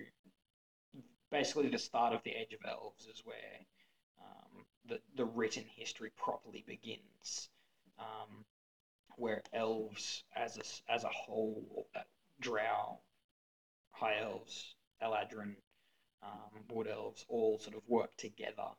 [1.29, 3.59] basically the start of the Age of Elves is where
[4.19, 7.49] um, the the written history properly begins,
[7.99, 8.45] um,
[9.15, 11.99] where elves as a as a whole, uh,
[12.39, 12.99] Drow,
[13.91, 15.55] High Elves, Eladrin,
[16.23, 18.71] um, Wood Elves, all sort of work together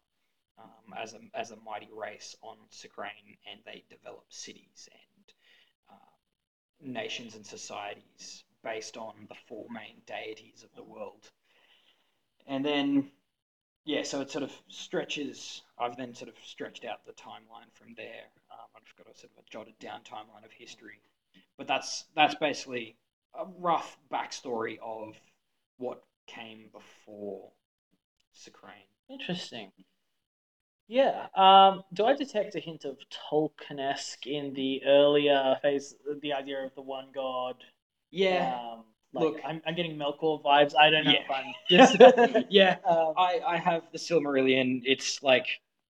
[0.62, 5.34] um, as a as a mighty race on Sicrane, and they develop cities and
[5.90, 11.30] uh, nations and societies based on the four main deities of the world.
[12.46, 13.10] And then,
[13.84, 15.62] yeah, so it sort of stretches.
[15.78, 18.24] I've then sort of stretched out the timeline from there.
[18.50, 21.00] Um, I've got a sort of a jotted down timeline of history,
[21.56, 22.96] but that's that's basically
[23.34, 25.16] a rough backstory of
[25.78, 27.50] what came before
[28.32, 28.74] Sicrane.
[29.08, 29.72] Interesting.
[30.92, 31.26] Yeah.
[31.34, 32.98] Um, do I detect a hint of
[33.30, 37.56] Tolkien-esque in the earlier phase, the idea of the one god?
[38.10, 38.58] Yeah.
[38.62, 40.74] Um, like, Look- I'm, I'm getting Melkor vibes.
[40.78, 41.20] I don't know Yeah.
[41.24, 41.54] if I'm
[42.38, 42.46] just.
[42.50, 42.76] yeah.
[42.86, 44.82] um, I, I have the Silmarillion.
[44.84, 45.46] It's like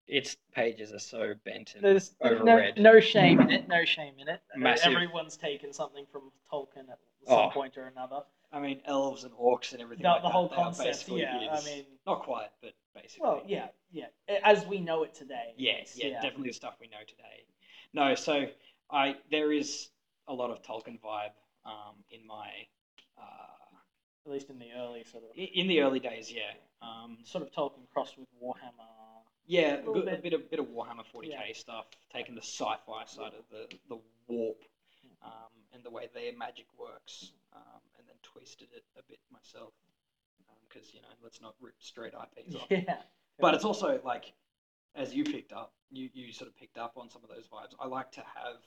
[0.06, 2.78] its pages are so bent and there's no, overread.
[2.78, 3.66] no shame in it.
[3.66, 4.40] No shame in it.
[4.56, 4.92] Massive.
[4.92, 7.50] Everyone's taken something from Tolkien at some Oh.
[7.50, 8.20] point or another.
[8.52, 11.08] I mean, elves and orcs and everything The, like the whole are concept.
[11.08, 11.48] Yeah.
[11.52, 13.22] I mean, not quite, but basically.
[13.28, 14.06] well, yeah, yeah.
[14.44, 15.54] As we know it today.
[15.56, 17.44] Yeah, yes, yeah, definitely the stuff we know today.
[17.92, 18.46] No, so
[18.90, 19.88] I there is
[20.28, 21.32] a lot of Tolkien vibe
[21.64, 22.48] um, in my
[23.18, 23.76] uh,
[24.26, 26.32] At least in the early sort of in the early days.
[26.32, 28.88] Yeah, um, sort of Tolkien crossed with Warhammer.
[29.46, 30.22] yeah, a, good, a bit.
[30.22, 31.40] bit of bit of Warhammer 40k Yeah.
[31.54, 34.62] stuff, taking the sci-fi side of the the warp
[35.22, 39.72] um, and the way their magic works, um, and then twisted it a bit myself
[40.72, 42.66] because you know let's not rip straight IPs off.
[42.70, 42.96] Yeah.
[43.38, 44.32] But it's also like,
[44.94, 47.74] as you picked up, you, you sort of picked up on some of those vibes.
[47.80, 48.60] I like to have,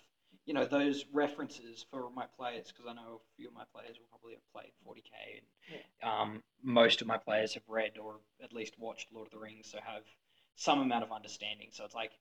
[0.45, 3.97] you know, those references for my players because I know a few of my players
[3.97, 5.41] will probably have played 40k,
[6.01, 9.39] and um, most of my players have read or at least watched Lord of the
[9.39, 10.03] Rings, so have
[10.55, 11.67] some amount of understanding.
[11.71, 12.11] So it's like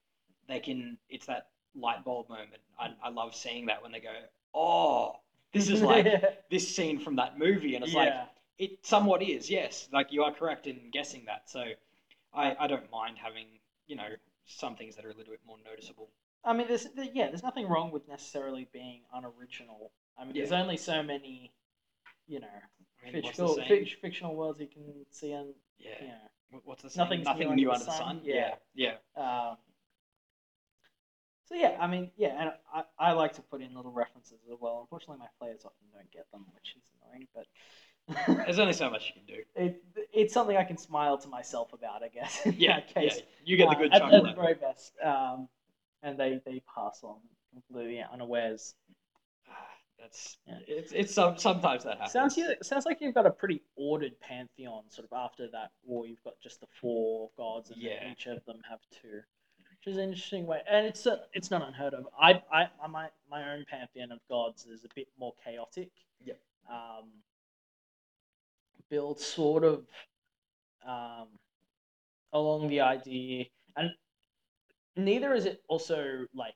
[0.48, 0.98] they can.
[1.08, 2.62] It's that light bulb moment.
[2.78, 4.14] I, I love seeing that when they go,
[4.54, 5.16] oh,
[5.52, 6.06] this is like
[6.50, 8.26] this scene from that movie, and it's like yeah.
[8.58, 9.88] It somewhat is, yes.
[9.92, 11.48] Like you are correct in guessing that.
[11.50, 11.64] So
[12.32, 13.46] I, I don't mind having,
[13.86, 14.08] you know,
[14.46, 16.10] some things that are a little bit more noticeable.
[16.44, 19.92] I mean, there's yeah, there's nothing wrong with necessarily being unoriginal.
[20.18, 21.52] I mean, there's only so many,
[22.26, 22.46] you know,
[23.06, 25.90] I mean, fictional fic- fictional worlds you can see and Yeah.
[26.00, 26.60] you know.
[26.64, 27.04] What's the saying?
[27.04, 28.18] Nothing's Nothing new under the the sun.
[28.18, 28.20] sun.
[28.24, 28.54] Yeah.
[28.74, 28.92] Yeah.
[29.16, 29.50] Yeah.
[29.50, 29.56] Um,
[31.46, 34.56] so yeah, I mean, yeah, and I, I like to put in little references as
[34.60, 34.80] well.
[34.80, 37.28] Unfortunately, my players often don't get them, which is annoying.
[37.34, 37.46] But
[38.26, 39.42] There's only so much you can do.
[39.56, 42.40] it, it's something I can smile to myself about, I guess.
[42.44, 42.80] Yeah.
[42.80, 43.02] that yeah.
[43.10, 44.92] case, You get the Uh, good at, chunk at of the very best.
[45.02, 45.48] Um,
[46.02, 47.16] and they they pass on
[47.52, 48.74] completely unawares.
[49.98, 50.58] That's Yeah.
[50.68, 52.12] it's it's some sometimes that happens.
[52.12, 54.82] Sounds you sounds like you've got a pretty ordered pantheon.
[54.90, 58.10] Sort of after that war, you've got just the four gods, and Yeah.
[58.10, 59.22] each of them have two,
[59.70, 60.60] which is an interesting way.
[60.68, 62.06] And it's a, it's not unheard of.
[62.20, 65.90] I I my my own pantheon of gods is a bit more chaotic.
[66.22, 66.38] Yep.
[66.68, 67.08] Um,
[68.90, 69.86] built sort of
[70.86, 71.28] um,
[72.32, 73.90] along the idea, and
[74.96, 76.54] neither is it also like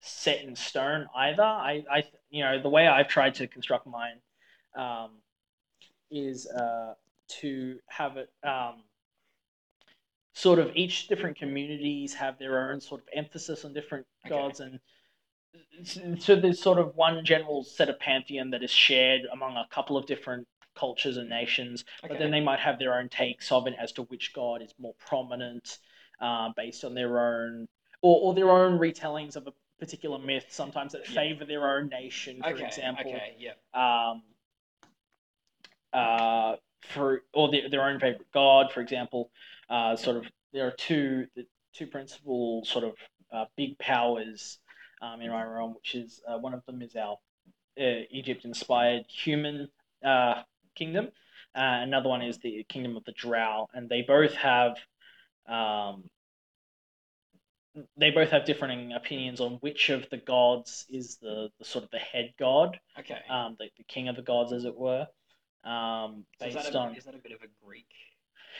[0.00, 1.42] set in stone either.
[1.42, 4.20] I, I you know, the way I've tried to construct mine
[4.76, 5.10] um,
[6.10, 6.94] is uh,
[7.40, 8.84] to have it um,
[10.34, 14.36] sort of each different communities have their own sort of emphasis on different Okay.
[14.36, 14.80] gods and
[16.18, 19.96] so there's sort of one general set of pantheon that is shared among a couple
[19.96, 23.74] of different cultures and nations but then they might have their own takes of it
[23.78, 25.78] as to which god is more prominent
[26.20, 27.66] uh, based on their own
[28.02, 31.14] or, or their own retellings of a particular myth sometimes that Yeah.
[31.14, 32.64] favor their own nation for okay.
[32.64, 33.36] example Okay.
[33.38, 33.52] Yeah.
[33.74, 34.22] um,
[35.92, 39.30] uh, for or their, their own favorite god for example
[39.70, 42.94] uh, sort of there are two the two principal sort of
[43.32, 44.58] uh, big powers
[45.02, 47.18] um, in our realm which is uh, one of them is our
[47.78, 49.68] uh, Egypt inspired human
[50.04, 50.42] uh,
[50.76, 51.06] kingdom
[51.56, 54.76] uh, another one is the kingdom of the Drow and they both have
[55.48, 56.04] um,
[57.96, 61.90] they both have differing opinions on which of the gods is the, the sort of
[61.90, 63.18] the head god Okay.
[63.30, 65.06] um, the, the king of the gods, as it were.
[65.64, 67.86] um, So is based that, a, on is that a bit of a Greek?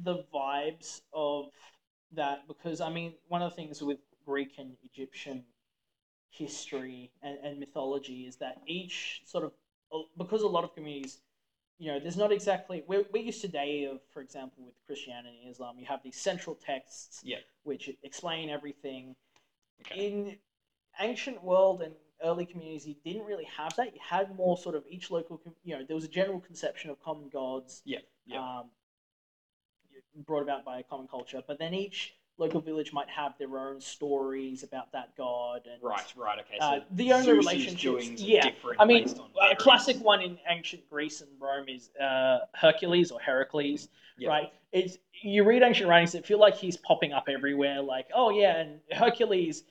[0.02, 1.46] the vibes of
[2.12, 5.44] that because I mean one of the things with Greek and Egyptian
[6.30, 9.52] history and, and mythology is that each sort of
[10.18, 11.18] because a lot of communities
[11.78, 15.50] you know there's not exactly we're, we're used today of for example with christianity and
[15.52, 17.36] islam you have these central texts Yeah.
[17.62, 19.14] which explain everything
[19.82, 20.06] Okay.
[20.06, 20.36] in
[21.00, 24.82] ancient world and early communities you didn't really have that you had more sort of
[24.88, 27.98] each local you know there was a general conception of common gods Yeah.
[28.26, 28.58] Yeah.
[28.60, 28.70] um,
[30.26, 33.80] brought about by a common culture but then each local village might have their own
[33.80, 36.12] stories about that god and Right.
[36.16, 36.38] Right.
[36.40, 36.56] Okay.
[36.58, 40.20] So uh, the only Zeus's relationships yeah different I mean, based on a classic one
[40.20, 44.28] in ancient Greece and Rome is uh, Hercules or Heracles, Yeah.
[44.30, 44.52] right?
[44.72, 47.80] It's you read ancient writings, it feel like he's popping up everywhere.
[47.80, 49.62] Like, oh yeah, and Hercules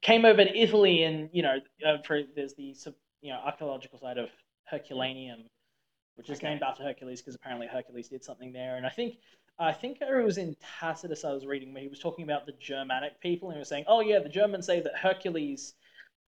[0.00, 2.74] came over to Italy, and you know, uh, for, there's the
[3.20, 4.30] you know archaeological site of
[4.64, 5.44] Herculaneum,
[6.14, 6.48] which is Okay.
[6.48, 8.76] named after Hercules because apparently Hercules did something there.
[8.76, 9.16] And I think
[9.60, 12.52] I think it was in Tacitus I was reading where he was talking about the
[12.58, 15.74] Germanic people, and he was saying, oh yeah, the Germans say that Hercules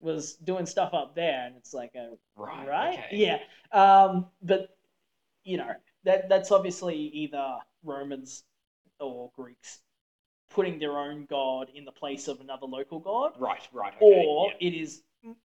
[0.01, 2.67] was doing stuff up there, and it's like, uh, Right.
[2.67, 2.99] right?
[2.99, 3.09] Okay.
[3.13, 3.39] Yeah.
[3.73, 4.77] Um, but
[5.45, 5.73] you know
[6.05, 8.45] that that's obviously either Romans
[8.99, 9.81] or Greeks
[10.51, 13.67] putting their own god in the place of another local god, Right.
[13.73, 13.95] Right.
[13.95, 14.25] Okay.
[14.27, 14.69] or yeah.
[14.69, 15.03] it is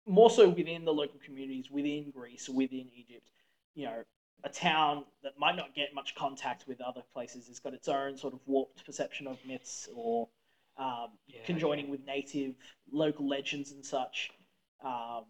[0.07, 3.29] more so within the local communities, within Greece, within Egypt.
[3.75, 4.03] You know,
[4.45, 8.35] a town that might not get much contact with other places—it's got its own sort
[8.35, 10.29] of warped perception of myths or
[10.79, 12.55] um, Yeah, conjoining with native
[12.91, 14.31] local legends and such.
[14.85, 15.25] Um,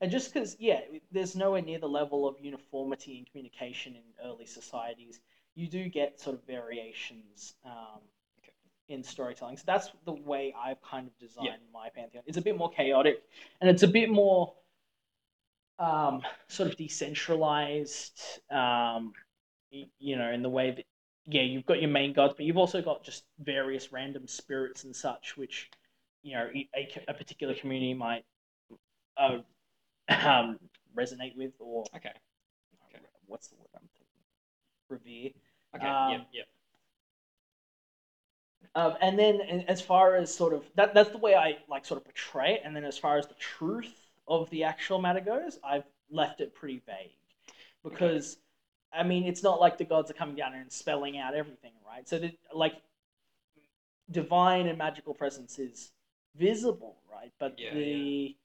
[0.00, 4.46] and just because, yeah, there's nowhere near the level of uniformity in communication in early
[4.46, 5.18] societies,
[5.54, 8.00] you do get sort of variations um,
[8.38, 8.52] Okay.
[8.88, 9.56] in storytelling.
[9.56, 11.56] So that's the way I've kind of designed Yeah.
[11.72, 12.22] my pantheon.
[12.26, 13.22] It's a bit more chaotic,
[13.60, 14.54] and it's a bit more
[15.78, 18.20] um, sort of decentralized.
[18.50, 19.12] Um,
[19.70, 20.84] you know, in the way that
[21.26, 24.96] yeah, you've got your main gods, but you've also got just various random spirits and
[24.96, 25.70] such, which
[26.22, 28.24] you know a, a particular community might
[29.18, 29.38] uh,
[30.08, 30.58] um,
[30.96, 32.12] resonate with, or Okay.
[32.88, 33.02] Okay.
[33.26, 34.22] what's the word I'm thinking?
[34.88, 35.32] Revere.
[35.76, 35.86] Okay.
[35.86, 36.18] Um, yeah.
[36.32, 36.42] Yeah.
[38.74, 41.98] Um, and then as far as sort of that, that's the way I like sort
[42.00, 42.62] of portray it.
[42.64, 46.54] And then as far as the truth of the actual matter goes, I've left it
[46.54, 47.12] pretty vague.
[47.82, 48.38] Because
[48.92, 52.08] I mean it's not like the gods are coming down and spelling out everything, right?
[52.08, 52.74] So that like
[54.10, 55.92] divine and magical presence is
[56.36, 57.32] visible, right?
[57.38, 58.36] But Yeah, the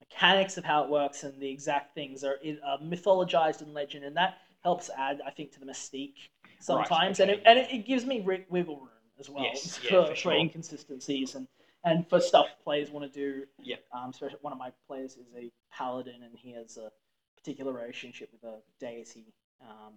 [0.00, 4.16] mechanics of how it works and the exact things are, are mythologized in legend, and
[4.16, 6.28] that helps add, I think, to the mystique
[6.60, 9.84] sometimes, and okay, it, and it, it gives me wiggle room as well Yes, for,
[10.08, 11.46] yeah, for for, inconsistencies and
[11.86, 13.44] and for stuff players want to do.
[13.62, 13.84] Yep.
[13.94, 16.90] Um, especially one of my players is a paladin, and he has a
[17.38, 19.94] particular relationship with a deity, um,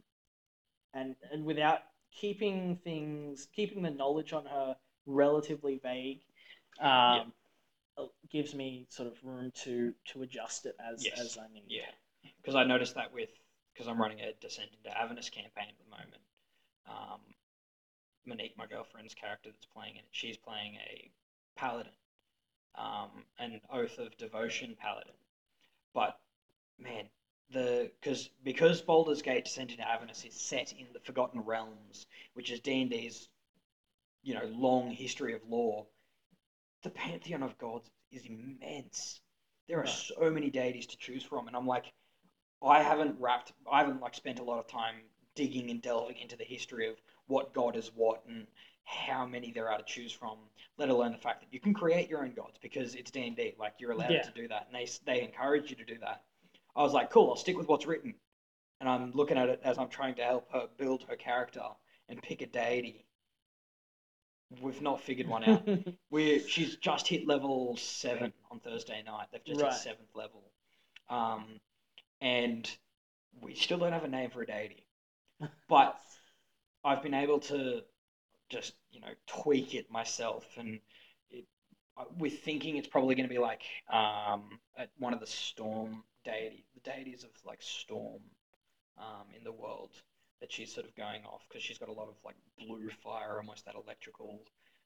[0.93, 1.79] and and without
[2.11, 4.75] keeping things, keeping the knowledge on her
[5.05, 6.21] relatively vague,
[6.79, 7.33] um,
[7.97, 11.65] uh, gives me sort of room to to adjust it as Yes, as I need.
[11.67, 11.89] Yeah,
[12.41, 13.29] because I noticed that with
[13.73, 16.21] because I'm running a Descent into Avernus campaign at the moment.
[16.87, 17.21] Um,
[18.25, 21.09] Monique, my girlfriend's character that's playing it, she's playing a
[21.59, 21.91] paladin,
[22.75, 25.13] um, an Oath of Devotion paladin.
[25.93, 26.19] But
[26.79, 27.05] man,
[27.51, 32.51] the because because Baldur's Gate Descent into Avernus is set in the Forgotten Realms, which
[32.51, 33.27] is D and D's,
[34.23, 35.85] you know, long history of lore.
[36.83, 39.19] The pantheon of gods is immense.
[39.67, 41.91] There are so many deities to choose from, and I'm like,
[42.63, 44.95] I haven't wrapped, I haven't like spent a lot of time
[45.39, 46.95] digging and delving into the history of
[47.27, 48.45] what god is what and
[48.83, 50.37] how many there are to choose from.
[50.77, 53.37] Let alone the fact that you can create your own gods because it's D and
[53.37, 53.53] D.
[53.57, 54.23] Like you're allowed Yeah.
[54.23, 56.23] to do that, and they they encourage you to do that.
[56.75, 58.15] I was like, cool, I'll stick with what's written,
[58.79, 61.61] and I'm looking at it as I'm trying to help her build her character
[62.09, 63.05] and pick a deity.
[64.61, 65.67] We've not figured one out.
[66.09, 69.27] We're she's just hit level seven on Thursday night.
[69.31, 69.71] They've just Right.
[69.71, 70.43] hit seventh level,
[71.09, 71.45] um,
[72.19, 72.69] and
[73.41, 74.83] we still don't have a name for a deity.
[75.67, 75.99] But
[76.83, 77.81] I've been able to
[78.49, 80.79] just you know tweak it myself, and
[81.29, 81.45] it,
[81.97, 83.61] uh, with thinking it's probably going to be like
[83.91, 88.21] um, at one of the storm deity, the deities of like storm
[88.97, 89.91] um, in the world
[90.41, 93.37] that she's sort of going off because she's got a lot of like blue fire,
[93.37, 94.39] almost that electrical,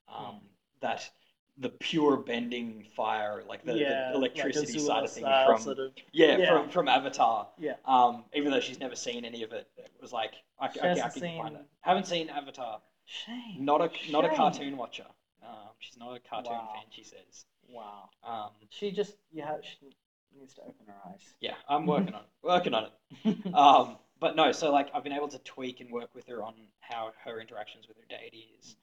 [0.07, 0.41] um,
[0.81, 1.09] that
[1.57, 5.91] the pure bending fire, like the, yeah, the electricity side of things from sort of,
[6.11, 6.49] yeah, yeah.
[6.49, 7.47] from from Avatar.
[7.59, 7.73] Yeah.
[7.85, 10.95] Um, even though she's never seen any of it, it was like I, She I,
[10.95, 11.65] can seen- find it.
[11.81, 12.81] Haven't seen Avatar.
[13.05, 13.63] shame.
[13.65, 15.05] Not a not a cartoon watcher.
[15.43, 16.71] Um, she's not a cartoon Wow.
[16.73, 16.85] fan.
[16.89, 17.45] She says.
[17.69, 18.09] Wow.
[18.23, 19.89] Um, She just yeah, she
[20.39, 21.21] needs to open her eyes.
[21.39, 22.27] yeah, I'm working on it.
[22.43, 23.37] Working on it.
[23.53, 26.53] Um, but no, so like I've been able to tweak and work with her on
[26.79, 28.75] how her interactions with her deity is.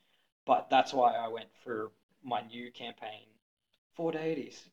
[0.46, 1.90] But that's why I went for
[2.24, 3.26] my new campaign,
[3.94, 4.68] four deities.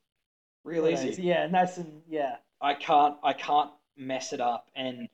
[0.64, 1.22] Real easy.
[1.22, 2.38] Yeah, nice and yeah.
[2.62, 5.08] I can't I can't mess it up and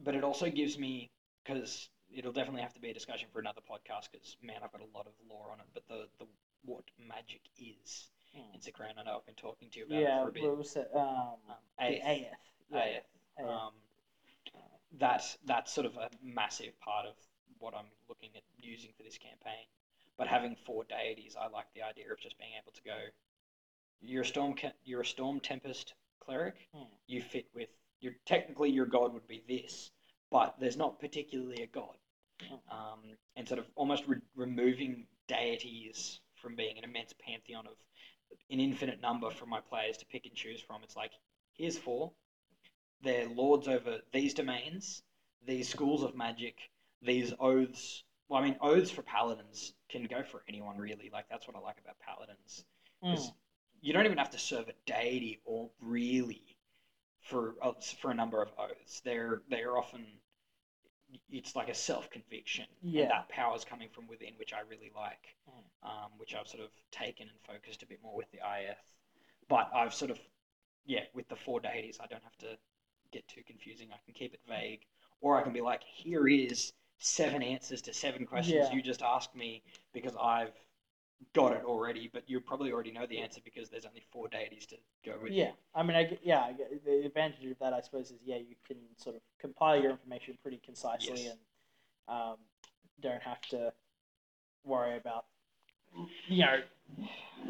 [0.00, 1.10] but it also gives me
[1.44, 4.80] because it'll definitely have to be a discussion for another podcast because man I've got
[4.82, 6.26] a lot of lore on it but the the
[6.64, 8.54] what magic is Hmm.
[8.54, 10.42] in Sicrane I know I've been talking to you about Yeah, it for a bit
[10.42, 10.90] what was it?
[10.94, 11.06] Um,
[11.48, 11.84] um, the.
[11.84, 12.26] Aeth.
[12.70, 12.78] Yeah.
[12.78, 13.00] Aeth.
[13.40, 13.48] Aeth.
[13.48, 13.72] Um,
[14.98, 17.14] that that's sort of a massive part of
[17.58, 19.66] what I'm looking at using for this campaign.
[20.18, 22.96] But having four deities, I like the idea of just being able to go.
[24.00, 24.54] You're a storm.
[24.84, 26.68] You're a storm tempest cleric.
[26.74, 26.84] Hmm.
[27.06, 27.68] You fit with.
[28.00, 29.90] Your technically your god would be this,
[30.30, 31.96] but there's not particularly a god.
[32.40, 32.54] Hmm.
[32.70, 33.00] Um,
[33.36, 37.74] and sort of almost re- removing deities from being an immense pantheon of
[38.50, 40.82] an infinite number for my players to pick and choose from.
[40.82, 41.12] It's like
[41.54, 42.12] here's four.
[43.02, 45.02] They're lords over these domains,
[45.46, 46.56] these schools of magic,
[47.02, 48.02] these oaths.
[48.28, 51.10] Well, I mean, oaths for paladins can go for anyone really.
[51.12, 52.64] Like that's what I like about paladins.
[53.04, 53.32] Mm.
[53.80, 56.56] You don't even have to serve a deity or really
[57.20, 59.00] for a, for a number of oaths.
[59.04, 60.06] They're they're often
[61.30, 62.66] it's like a self conviction.
[62.82, 63.02] Yeah.
[63.02, 65.36] And that power's coming from within, which I really like.
[65.48, 65.88] Mm.
[65.88, 68.78] Um, which I've sort of taken and focused a bit more with the IF.
[69.48, 70.18] But I've sort of
[70.86, 72.56] yeah, with the four deities, I don't have to
[73.12, 73.88] get too confusing.
[73.92, 74.80] I can keep it vague,
[75.20, 78.74] or I can be like, here is seven answers to seven questions Yeah.
[78.74, 80.52] you just asked me because I've
[81.32, 84.66] got it already, but you probably already know the answer because there's only four deities
[84.66, 85.32] to go with.
[85.32, 86.52] Yeah, I mean, I yeah,
[86.84, 90.36] the advantage of that, I suppose, is yeah, you can sort of compile your information
[90.42, 91.30] pretty concisely Yes.
[91.32, 91.38] and
[92.08, 92.36] um,
[93.00, 93.72] don't have to
[94.64, 95.26] worry about,
[96.28, 96.60] you know,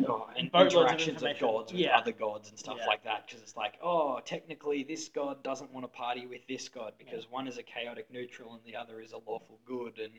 [0.08, 1.46] Oh, and Boatloads of interactions of, information.
[1.48, 1.96] gods with Yeah.
[1.96, 2.86] other gods and stuff Yeah.
[2.86, 6.68] like that because it's like, oh, technically this god doesn't want to party with this
[6.68, 10.12] god because one is a chaotic neutral and the other is a lawful good, and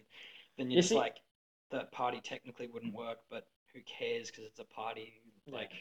[0.58, 1.18] then You you're just see- like,
[1.70, 5.22] that party technically wouldn't work, but who cares because it's a party.
[5.46, 5.54] Yeah.
[5.56, 5.72] Like,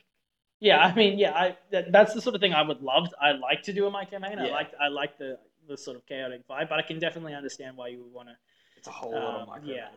[0.60, 3.32] yeah, I mean, yeah, I that, that's the sort of thing I would love, I
[3.32, 4.38] like to do in my campaign.
[4.38, 4.52] I Yeah.
[4.52, 7.88] like, I like the the sort of chaotic vibe, but I can definitely understand why
[7.88, 8.36] you would want to.
[8.76, 9.66] it's a whole lot of Um, micromanaging.
[9.74, 9.88] yeah.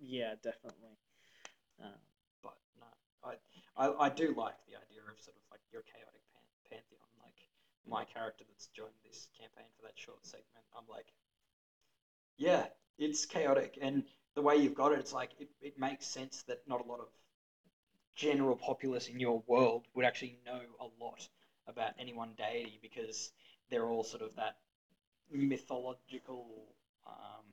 [0.00, 0.96] Yeah, definitely.
[3.76, 6.22] But no, I, I I do like the idea of sort of like your chaotic
[6.32, 7.08] pan- pantheon.
[7.22, 7.48] Like
[7.86, 11.12] my character that's joined this campaign for that short segment, I'm like,
[12.36, 12.66] yeah,
[12.98, 14.04] it's chaotic, and
[14.34, 17.00] the way you've got it, it's like it, it makes sense that not a lot
[17.00, 17.08] of
[18.14, 21.28] general populace in your world would actually know a lot
[21.66, 23.30] about any one deity because
[23.70, 24.56] they're all sort of that
[25.30, 26.74] mythological.
[27.06, 27.44] Um,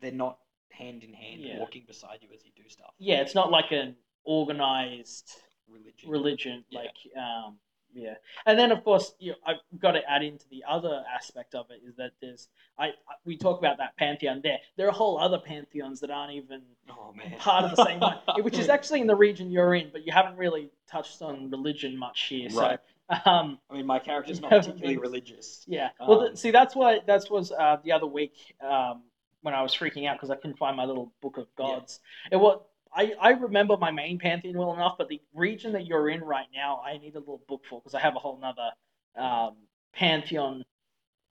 [0.00, 0.38] they're not
[0.70, 1.58] hand in hand Yeah.
[1.58, 3.96] walking beside you as you do stuff yeah, it's not like an
[4.28, 5.30] organized
[5.68, 6.10] religion.
[6.10, 6.80] religion Yeah.
[6.80, 7.58] like um
[7.94, 8.14] yeah
[8.46, 11.66] and then of course you know, i've got to add into the other aspect of
[11.70, 12.48] it is that there's
[12.78, 12.92] I, I
[13.24, 16.60] we talk about that pantheon there there are whole other pantheons that aren't even
[16.90, 19.88] Oh man, part of the same one which is actually in the region you're in
[19.92, 22.78] but you haven't really touched on religion much here Right.
[23.24, 25.64] so um I mean, my character's not particularly been- religious.
[25.66, 29.02] yeah well Um, th- see that's why that was uh, the other week um
[29.42, 31.64] when i was freaking out because i couldn't find my little book of Yeah.
[31.66, 32.00] gods
[32.30, 32.60] it was
[32.94, 36.46] I, I remember my main pantheon well enough, but the region that you're in right
[36.54, 38.70] now, I need a little book for because I have a whole nother
[39.16, 39.56] um,
[39.94, 40.64] pantheon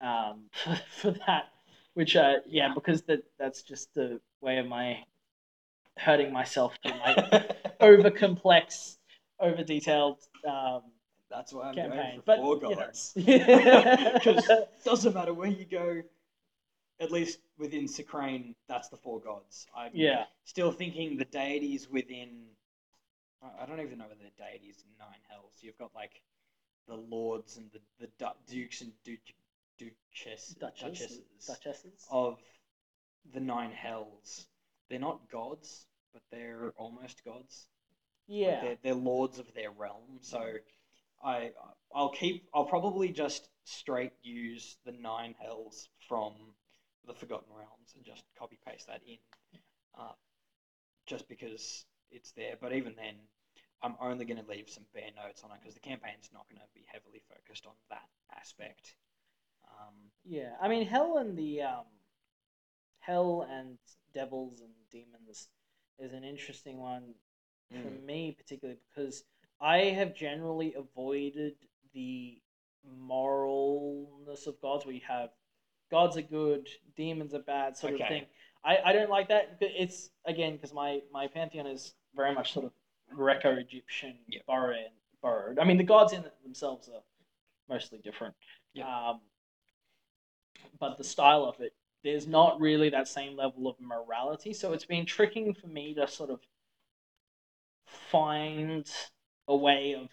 [0.01, 1.49] um, for, for that.
[1.93, 4.99] Which, uh, yeah, because that that's just the way of my
[5.97, 7.43] hurting myself through my
[7.82, 8.97] over complex,
[9.39, 10.82] over detailed um,
[11.30, 11.97] That's why I'm campaign.
[11.97, 12.76] going for But four you know.
[12.76, 13.14] gods.
[13.16, 14.12] Yeah.
[14.14, 14.49] Because
[14.86, 16.01] doesn't matter where you go.
[17.00, 19.68] At least within Sicrane, that's the four gods.
[19.76, 22.45] I'm yeah, still thinking the deities within.
[23.41, 25.54] I- don't even know whether they're deities in Nine Hells.
[25.62, 26.22] You've got like
[26.88, 29.18] the lords and the, the du- dukes and du-
[29.78, 32.08] duchess, Duchess, duchesses duchesses.
[32.10, 32.39] of
[33.34, 34.48] the Nine Hells.
[34.89, 37.68] They're not gods, but they're almost gods.
[38.30, 40.20] Like, yeah, they're, they're lords of their realm.
[40.22, 40.54] So
[41.24, 41.52] I
[41.93, 46.34] I'll keep I'll probably just straight use the nine hells from
[47.08, 49.18] the Forgotten Realms and just copy paste that in,
[49.99, 50.14] uh,
[51.08, 52.55] just because it's there.
[52.60, 53.16] But even then,
[53.84, 56.62] I'm only going to leave some bare notes on it because the campaign's not going
[56.62, 58.95] to be heavily focused on that aspect.
[59.64, 61.86] Um, Yeah, I mean, hell and the um,
[62.99, 63.78] hell and
[64.14, 65.47] devils and demons
[65.99, 67.16] is an interesting one
[67.82, 67.99] for Mm.
[68.05, 69.24] me, particularly because
[69.60, 71.55] I have generally avoided
[71.93, 72.41] the
[72.88, 75.30] moralness of gods, where you have
[75.90, 78.26] gods are good, demons are bad, sort of thing.
[78.64, 79.58] I, I don't like that.
[79.62, 82.72] It's again because my my pantheon is very much sort of
[83.16, 84.46] Greco-Egyptian Yep.
[84.46, 84.76] borrowed.
[85.22, 85.60] borrowed.
[85.60, 87.02] I mean, the gods in themselves are
[87.70, 88.36] mostly different.
[88.74, 88.86] Yep.
[88.86, 89.22] Um,
[90.80, 91.74] but the style of it,
[92.04, 94.54] there's not really that same level of morality.
[94.54, 96.40] So it's been tricking for me to sort of
[97.86, 98.90] find
[99.48, 100.10] a way of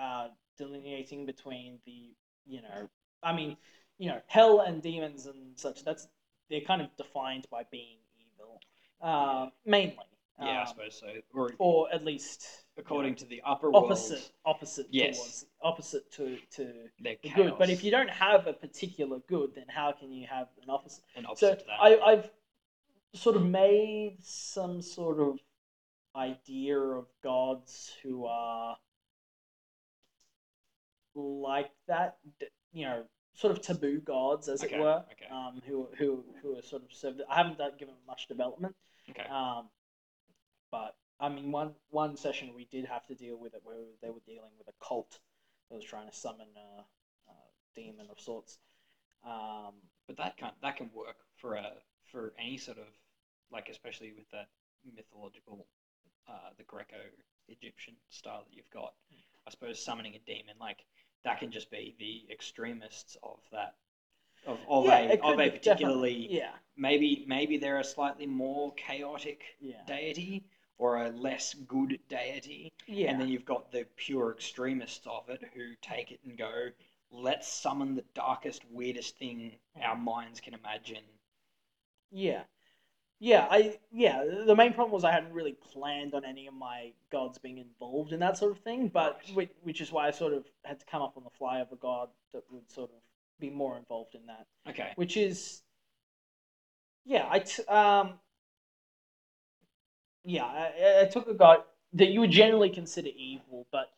[0.00, 2.14] uh, delineating between the,
[2.46, 2.88] you know,
[3.22, 3.56] I mean,
[4.00, 5.84] you know, hell and demons and such.
[5.84, 6.08] That's
[6.48, 8.60] they're kind of defined by being evil,
[9.02, 9.96] uh, mainly.
[10.40, 11.06] Yeah, I Um, suppose so.
[11.34, 12.46] Or or at least
[12.78, 15.18] according to the upper opposite, world, opposite Yes.
[15.18, 17.34] towards opposite to to the chaos.
[17.34, 17.58] good.
[17.58, 21.04] But if you don't have a particular good, then how can you have an opposite?
[21.14, 22.30] an So opposite to that, I, I've
[23.14, 25.38] sort of made some sort of
[26.16, 28.76] idea of gods who are
[31.14, 32.16] like that,
[32.72, 33.04] you know,
[33.40, 35.26] sort of taboo gods, as Okay, it were, okay.
[35.30, 37.22] um, who who who are sort of served.
[37.28, 38.74] I haven't done, given much development,
[39.10, 39.28] okay.
[39.30, 39.68] um,
[40.70, 44.10] but I mean, one one session we did have to deal with it where they
[44.10, 45.18] were dealing with a cult
[45.70, 46.82] that was trying to summon a,
[47.30, 47.34] a
[47.74, 48.58] demon of sorts.
[49.24, 49.74] Um,
[50.06, 51.72] but that can that can work for a
[52.10, 52.88] for any sort of
[53.50, 54.48] like especially with that
[54.94, 55.66] mythological
[56.28, 58.92] uh, the Greco-Egyptian style that you've got.
[59.46, 60.84] I suppose summoning a demon like
[61.24, 63.74] that can just be the extremists of that
[64.46, 69.42] of, of yeah, a of a particularly yeah, maybe maybe they're a slightly more chaotic
[69.60, 70.44] yeah, deity
[70.78, 72.72] or a less good deity.
[72.86, 73.10] Yeah.
[73.10, 76.70] and then you've got the pure extremists of it who take it and go
[77.12, 79.52] let's summon the darkest weirdest thing
[79.82, 81.02] our minds can imagine.
[82.10, 82.42] Yeah,
[83.20, 84.24] yeah, I yeah.
[84.46, 88.12] The main problem was I hadn't really planned on any of my gods being involved
[88.12, 90.86] in that sort of thing, but which, which is why I sort of had to
[90.86, 92.96] come up on the fly of a god that would sort of
[93.38, 94.46] be more involved in that.
[94.68, 95.62] okay Which is,
[97.04, 98.14] yeah, I t- um,
[100.24, 101.58] yeah, I, I took a god
[101.94, 103.90] that you would generally consider evil, but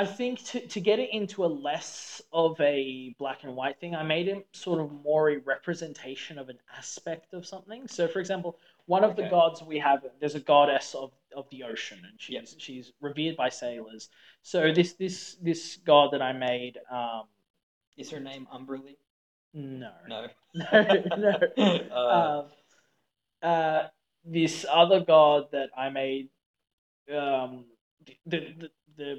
[0.00, 3.94] I think to, to get it into a less of a black and white thing,
[3.94, 7.86] I made him sort of more a representation of an aspect of something.
[7.86, 11.64] So, for example, one of the gods we have, there's a goddess of, of the
[11.64, 12.48] ocean, and she's Yep.
[12.56, 14.08] she's revered by sailors.
[14.42, 17.24] So this this this god that I made, um,
[17.98, 18.96] is her name umberly
[19.52, 21.78] no, no no, no.
[21.92, 22.42] uh,
[23.42, 23.82] um, uh,
[24.24, 26.30] this other god that I made,
[27.14, 27.66] um,
[28.06, 28.70] the, the the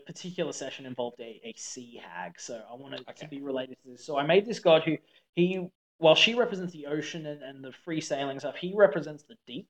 [0.05, 3.25] particular session involved a, a sea hag, so I wanted Okay.
[3.25, 4.05] to be related to this.
[4.05, 4.97] So I made this god who
[5.35, 5.67] he,
[5.97, 9.67] while she represents the ocean and, and the free sailing stuff, he represents the deep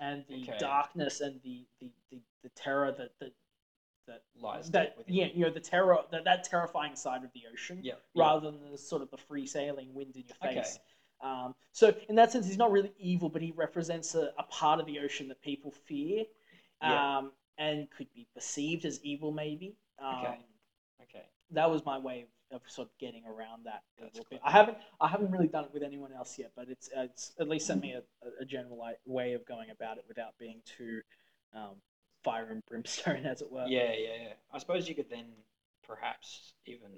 [0.00, 0.56] and the Okay.
[0.58, 3.32] darkness and the, the, the, the terror that that
[4.06, 7.42] that lies that within yeah you know the terror that that terrifying side of the
[7.52, 10.54] ocean yeah rather than the sort of the free sailing wind in your Okay.
[10.56, 10.78] face.
[11.22, 14.78] Um, so in that sense, he's not really evil, but he represents a, a part
[14.80, 16.24] of the ocean that people fear,
[16.82, 17.32] um.
[17.58, 19.76] And could be perceived as evil, maybe.
[20.00, 20.38] Um, Okay.
[21.02, 23.82] okay That was my way of, of sort of getting around that
[24.42, 27.48] I haven't I haven't really done it with anyone else yet, but it's it's at
[27.48, 31.00] least sent me a, a- a general way of going about it without being too
[31.54, 31.76] um,
[32.22, 33.66] fire and brimstone, as it were.
[33.68, 35.26] yeah yeah yeah i suppose you could then
[35.86, 36.90] perhaps even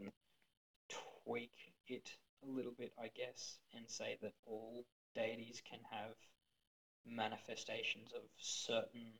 [1.24, 1.52] tweak
[1.88, 2.10] it
[2.46, 4.84] a little bit i guess and say that all
[5.14, 6.14] deities can have
[7.06, 9.12] manifestations of certain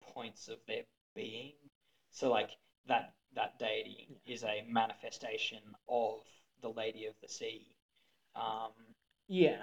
[0.00, 0.82] points of their
[1.14, 1.52] being
[2.10, 2.50] so like
[2.88, 6.20] that that deity is a manifestation of
[6.62, 7.66] the lady of the sea
[8.34, 8.72] um,
[9.28, 9.62] Yeah.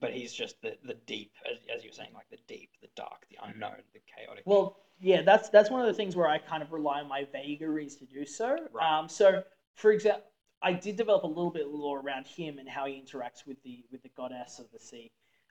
[0.00, 2.88] but he's just the the deep as, as you were saying like the deep the
[2.96, 6.38] dark the unknown the chaotic Well, yeah, that's that's one of the things where I
[6.38, 8.56] kind of rely on my vagaries to do so.
[8.72, 8.98] Right.
[8.98, 9.44] Um, so,
[9.74, 10.24] for example,
[10.60, 13.62] I did develop a little bit of lore around him and how he interacts with
[13.62, 15.08] the with the goddess of the sea.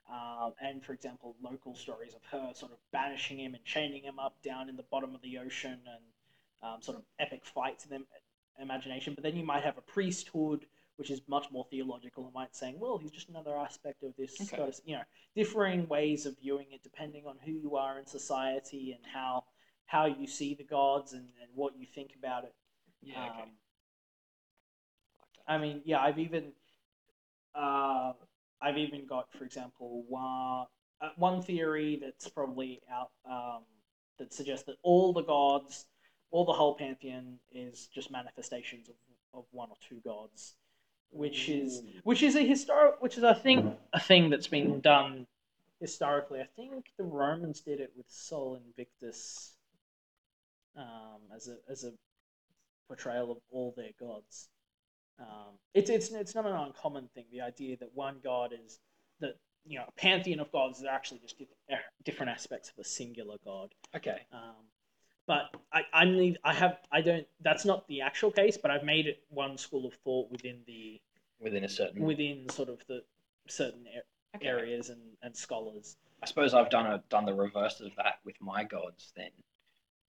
[0.08, 4.18] Um, and for example, local stories of her sort of banishing him and chaining him
[4.18, 6.04] up down in the bottom of the ocean, and
[6.62, 9.14] um, sort of epic fights in the imagination.
[9.14, 12.78] But then you might have a priesthood, which is much more theological, and might saying,
[12.80, 14.72] well, he's just another aspect of this Okay.
[14.84, 15.02] You know,
[15.36, 19.44] differing ways of viewing it depending on who you are in society and how
[19.86, 22.54] how you see the gods and, and what you think about it.
[23.02, 23.50] yeah okay Um,
[25.46, 25.46] like.
[25.46, 26.52] I mean, yeah, I've even
[27.54, 28.12] uh,
[28.60, 30.66] I've even got, for example, one
[31.00, 33.62] uh, one theory that's probably out um,
[34.18, 35.86] that suggests that all the gods,
[36.30, 38.94] all the whole pantheon is just manifestations of,
[39.32, 40.54] of one or two gods,
[41.10, 45.26] which is which is a historic, which is I think a thing that's been done
[45.80, 46.40] historically.
[46.40, 49.54] I think the Romans did it with Sol Invictus
[50.76, 51.92] um, as a as a
[52.88, 54.48] portrayal of all their gods.
[55.20, 57.24] Um, it's it's it's not an uncommon thing.
[57.32, 58.78] The idea that one god is
[59.20, 61.40] that you know a pantheon of gods is actually just
[61.70, 63.74] er, different aspects of a singular god.
[63.94, 64.20] Okay.
[64.32, 64.66] Um,
[65.26, 68.84] but I, I need I have I don't that's not the actual case, but I've
[68.84, 71.00] made it one school of thought within the
[71.40, 73.02] Within a certain within sort of the
[73.48, 73.86] certain
[74.36, 74.46] Okay.
[74.46, 75.96] areas and, and scholars.
[76.22, 79.30] I suppose I've done a done the reverse of that with my gods then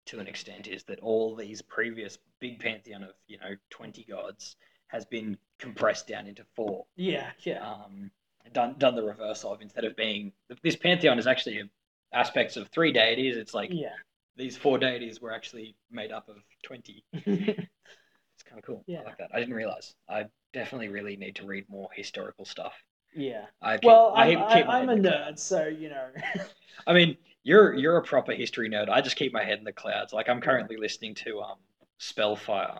[0.07, 4.55] to an extent is that all these previous big pantheon of, you know, twenty gods
[4.87, 6.85] has been compressed down into four.
[6.95, 8.11] Yeah, yeah, Um
[8.53, 10.31] done done the reverse of instead of being
[10.63, 11.69] this pantheon is actually
[12.13, 13.95] aspects of three deities, it's like yeah.
[14.35, 17.03] these four deities were actually made up of twenty.
[18.35, 18.85] It's kind of cool.
[18.87, 19.01] Yeah.
[19.01, 19.31] I like that.
[19.33, 19.95] I didn't realize.
[20.09, 22.73] I definitely really need to read more historical stuff.
[23.13, 23.45] yeah.
[23.61, 25.41] I keep, Well, I I'm, keep I, I'm a head in the nerd, clouds.
[25.41, 26.09] so you know.
[26.87, 28.89] I mean, you're you're a proper history nerd.
[28.89, 30.13] I just keep my head in the clouds.
[30.13, 31.57] Like I'm currently listening to um
[31.99, 32.79] Spellfire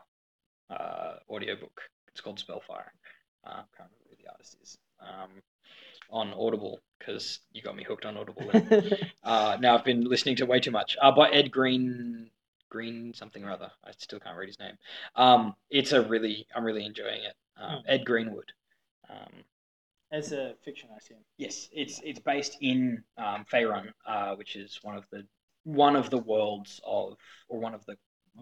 [0.69, 1.81] uh audiobook.
[2.17, 2.91] It's called Spellfire.
[3.45, 4.75] Uh, I can't remember who the artist is.
[4.99, 5.29] Um,
[6.09, 8.49] on Audible because you got me hooked on Audible.
[9.23, 10.97] uh, now I've been listening to way too much.
[10.99, 12.31] Uh, by Ed Green,
[12.71, 13.69] Green something or other.
[13.85, 14.73] I still can't read his name.
[15.15, 17.35] Um, it's a really, I'm really enjoying it.
[17.55, 17.81] Um, Hmm.
[17.87, 18.51] Ed Greenwood.
[19.11, 19.43] Um,
[20.11, 21.17] As a fiction, I assume.
[21.37, 25.23] yes, it's it's based in um, Faerun, uh, which is one of the
[25.65, 27.15] one of the worlds of,
[27.47, 27.95] or one of the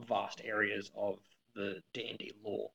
[0.08, 1.18] vast areas of
[1.56, 2.70] the D and D lore.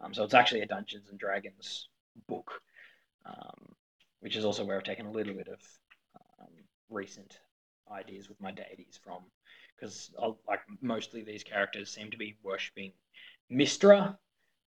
[0.00, 1.88] Um, so it's actually a Dungeons and Dragons
[2.28, 2.60] book,
[3.24, 3.74] um,
[4.20, 5.60] which is also where I've taken a little bit of
[6.40, 6.52] um,
[6.90, 7.38] recent
[7.90, 9.22] ideas with my deities from,
[9.76, 10.10] because
[10.48, 12.92] like mostly these characters seem to be worshipping
[13.50, 14.16] Mystra,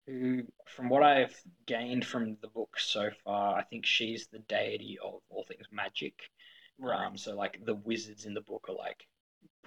[0.07, 1.37] who, from what I've
[1.67, 6.15] gained from the book so far, I think she's the deity of all things magic.
[6.83, 9.05] Um, so like the wizards in the book are like,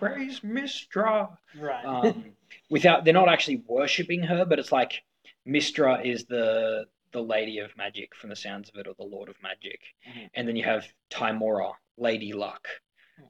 [0.02, 1.38] praise Mystra.
[1.58, 1.86] right.
[1.86, 2.34] Um,
[2.70, 5.04] without they're not actually worshipping her, but it's like
[5.48, 9.28] Mystra is the the lady of magic from the sounds of it, or the lord
[9.30, 10.30] of magic, Mhm.
[10.34, 12.68] and then you have Tymora, Lady Luck.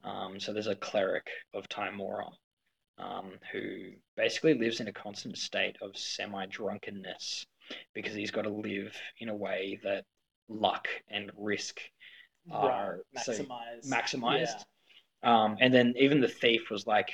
[0.03, 2.31] Um, so there's a cleric of Tymora
[2.99, 7.45] um, who basically lives in a constant state of semi drunkenness
[7.93, 10.05] because he's got to live in a way that
[10.47, 11.79] luck and risk
[12.51, 13.25] are right.
[13.25, 13.89] so Maximized.
[13.89, 14.65] maximized.
[15.23, 17.11] Um, and then even the thief was like,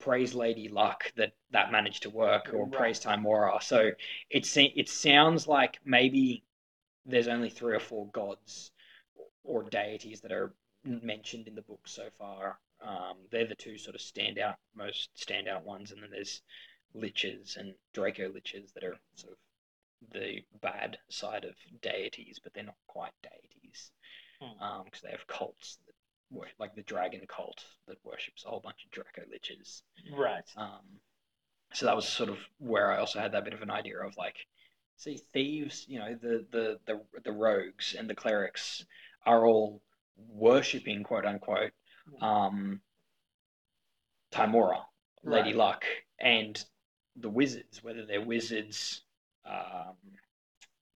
[0.00, 2.72] praise Lady Luck that that managed to work, or Right.
[2.72, 3.62] praise Tymora.
[3.62, 3.92] So
[4.30, 6.44] it se- it sounds like maybe
[7.06, 8.72] there's only three or four gods
[9.44, 10.54] or deities that are
[10.84, 12.58] mentioned in the book so far.
[12.80, 16.42] Um, they're the two sort of standout, most standout ones, and then there's
[16.94, 19.38] liches and Draco liches that are sort of
[20.12, 23.92] the bad side of deities, but they're not quite deities
[24.40, 24.84] Hmm.
[24.84, 25.78] because they have cults
[26.58, 29.82] like the dragon cult that worships a whole bunch of Draco liches.
[30.16, 30.44] Right.
[30.56, 31.00] Um,
[31.72, 34.16] so that was sort of where I also had that bit of an idea of
[34.16, 34.36] like,
[34.96, 38.84] see, thieves, you know, the the the, the rogues and the clerics
[39.26, 39.82] are all
[40.16, 41.72] worshipping quote unquote
[42.20, 42.80] um,
[44.32, 44.82] Tymora,
[45.24, 45.56] Lady Right.
[45.56, 45.84] Luck,
[46.20, 46.62] and
[47.16, 49.02] the wizards, whether they're wizards.
[49.44, 49.96] Um,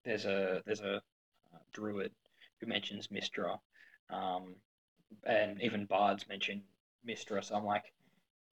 [0.04, 2.12] there's a there's a uh, druid
[2.60, 3.58] who mentions Mystra,
[4.10, 4.54] um,
[5.24, 6.62] and even bards mention
[7.06, 7.44] Mystra.
[7.44, 7.92] So I'm like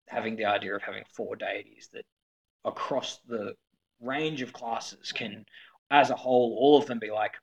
[0.07, 2.05] having the idea of having four deities that
[2.63, 3.53] across the
[3.99, 5.45] range of classes can, mm.
[5.91, 7.33] as a whole, all of them be like,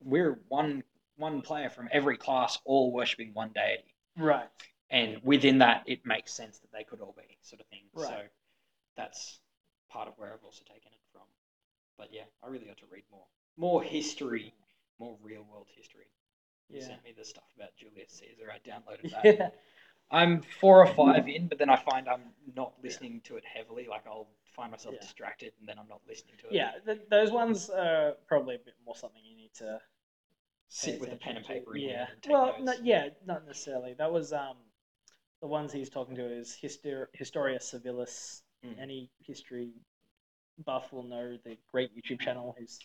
[0.00, 0.82] we're one
[1.18, 3.94] one player from every class, all worshiping one deity.
[4.18, 4.48] Right.
[4.88, 7.84] and within that it makes sense that they could all be sort of thing.
[7.96, 8.22] So
[8.96, 9.40] that's
[9.90, 11.22] part of where i've also taken it from.
[11.98, 13.26] But yeah i really ought to read more.
[13.56, 14.54] More history.
[14.98, 16.06] More real world history
[16.68, 16.86] you Yeah.
[16.86, 19.48] sent me the stuff about julius caesar i downloaded that Yeah.
[20.10, 22.22] i'm four or five in but then i find i'm
[22.54, 25.00] not listening to it heavily like i'll find myself Yeah.
[25.02, 26.72] distracted and then i'm not listening to it Yeah.
[26.84, 29.80] Th- those ones are probably a bit more something you need to
[30.68, 31.52] sit pay with a pen and to.
[31.52, 31.96] paper in Yeah.
[31.98, 32.80] hand and take Well, notes.
[32.82, 33.94] yeah, not necessarily.
[33.94, 34.56] That was um,
[35.40, 38.42] the ones he's talking to is Histor- Historia Civilis.
[38.64, 38.80] Mm.
[38.80, 39.70] Any history
[40.64, 42.56] buff will know the great YouTube channel.
[42.58, 42.80] Who's,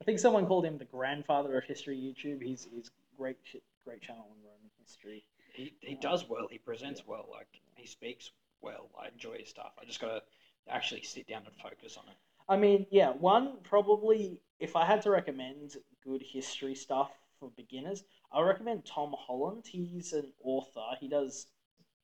[0.00, 2.42] I think someone called him the grandfather of history YouTube.
[2.42, 5.24] He's he's great shit- great channel on Roman history.
[5.52, 6.46] he, he does well.
[6.50, 7.26] He presents well.
[7.30, 8.88] Like he speaks well.
[9.00, 9.72] I enjoy his stuff.
[9.80, 10.22] I just gotta
[10.68, 12.16] actually sit down and focus on it.
[12.48, 18.04] I mean, yeah, one probably if I had to recommend good history stuff for beginners,
[18.32, 19.64] I would recommend Tom Holland.
[19.66, 20.96] He's an author.
[21.00, 21.46] He does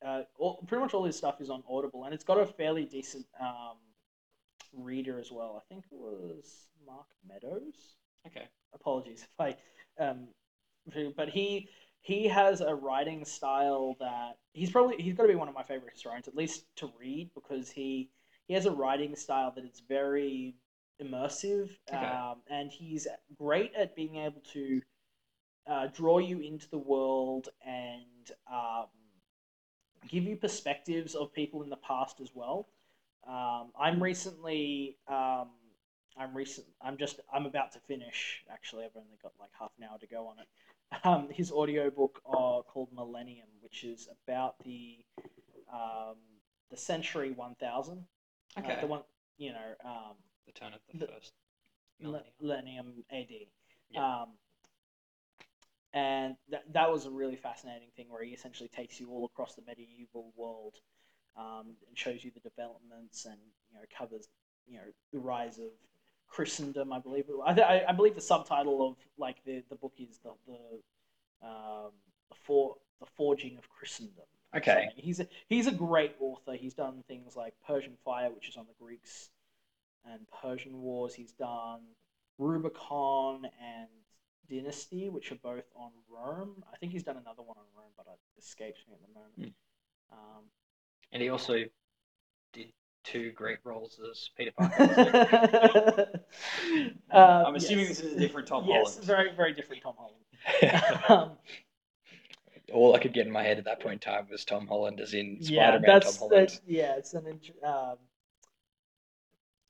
[0.05, 2.85] uh, all, pretty much all his stuff is on Audible, and it's got a fairly
[2.85, 3.77] decent um,
[4.73, 5.61] reader as well.
[5.61, 7.97] I think it was Mark Meadows.
[8.27, 8.47] Okay.
[8.75, 9.57] Apologies if I,
[10.03, 10.29] um,
[11.16, 11.68] but he
[12.01, 15.62] he has a writing style that he's probably he's got to be one of my
[15.62, 18.11] favorite historians, at least to read, because he
[18.47, 20.55] he has a writing style that is very
[21.03, 22.07] immersive, Okay.
[22.07, 23.07] um, and he's
[23.39, 24.82] great at being able to
[25.66, 28.87] uh, draw you into the world and um,
[30.09, 32.68] give you perspectives of people in the past as well.
[33.26, 35.49] Um, I'm recently, um,
[36.18, 38.45] I'm recent, I'm just, I'm about to finish.
[38.51, 40.47] Actually, I've only got like half an hour to go on it.
[41.05, 45.05] Um, his audiobook uh, called Millennium, which is about the
[45.72, 46.16] um,
[46.70, 48.05] the century 1000.
[48.59, 48.72] Okay.
[48.72, 49.03] Uh, the one,
[49.37, 50.14] you know, um,
[50.47, 51.32] the turn of the, the- first
[52.01, 52.87] millennium, millennium.
[53.11, 53.28] AD.
[53.91, 54.22] Yeah.
[54.22, 54.28] Um,
[55.93, 59.55] and that, that was a really fascinating thing where he essentially takes you all across
[59.55, 60.74] the medieval world
[61.37, 63.39] um, and shows you the developments and
[63.70, 64.28] you know covers
[64.66, 65.70] you know the rise of
[66.35, 66.93] Christendom.
[66.93, 70.30] I believe I, I, I believe the subtitle of like the, the book is the
[70.47, 71.93] the um,
[72.28, 74.24] the for the forging of Christendom.
[74.57, 74.89] Okay.
[74.97, 76.55] He's a, he's a great author.
[76.55, 79.30] He's done things like Persian Fire, which is on the Greeks
[80.05, 81.12] and Persian Wars.
[81.14, 81.80] He's done
[82.39, 83.89] Rubicon and
[84.49, 86.62] Dynasty, which are both on Rome.
[86.72, 89.55] I think he's done another one on Rome, but it escapes me at the moment.
[90.12, 90.45] Um,
[91.12, 91.64] And he also
[93.05, 96.21] two great roles as Peter Parker.
[97.13, 97.99] uh, I'm assuming yes.
[97.99, 98.83] this is a different Tom Holland.
[98.85, 99.07] yes, Holland.
[99.07, 101.05] very very different Tom Holland.
[101.09, 101.39] um,
[102.73, 105.01] All I could get in my head at that point in time was Tom Holland,
[105.01, 106.49] as in yeah, Spider-Man that's Tom Holland.
[106.49, 107.97] that, yeah, it's an int- um,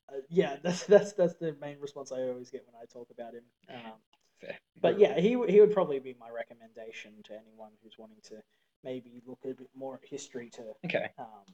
[0.08, 3.34] uh, yeah, that's that's that's the main response I always get when I talk about
[3.34, 3.44] him.
[3.68, 3.92] Um,
[4.40, 4.56] Fair.
[4.80, 8.36] but yeah, he he would probably be my recommendation to anyone who's wanting to
[8.84, 11.08] maybe look a bit more at history to Okay.
[11.18, 11.44] um,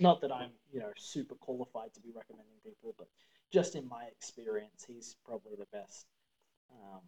[0.00, 3.08] not that I'm you know super qualified to be recommending people, but
[3.52, 6.06] just in my experience, he's probably the best.
[6.72, 7.00] Um,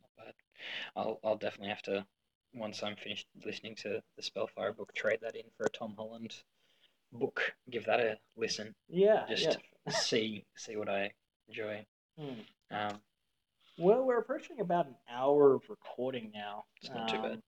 [0.00, 0.34] Not bad.
[0.96, 2.06] I'll I'll definitely have to
[2.54, 6.34] once I'm finished listening to the Spellfire book, trade that in for a Tom Holland
[7.12, 7.54] book.
[7.70, 8.74] Give that a listen.
[8.88, 11.12] yeah, Just see see what I
[11.48, 11.84] enjoy.
[12.16, 12.24] yeah.
[12.24, 12.40] Hmm.
[12.94, 13.00] Um,
[13.78, 16.64] Well, we're approaching about an hour of recording now.
[16.82, 17.42] It's not too bad.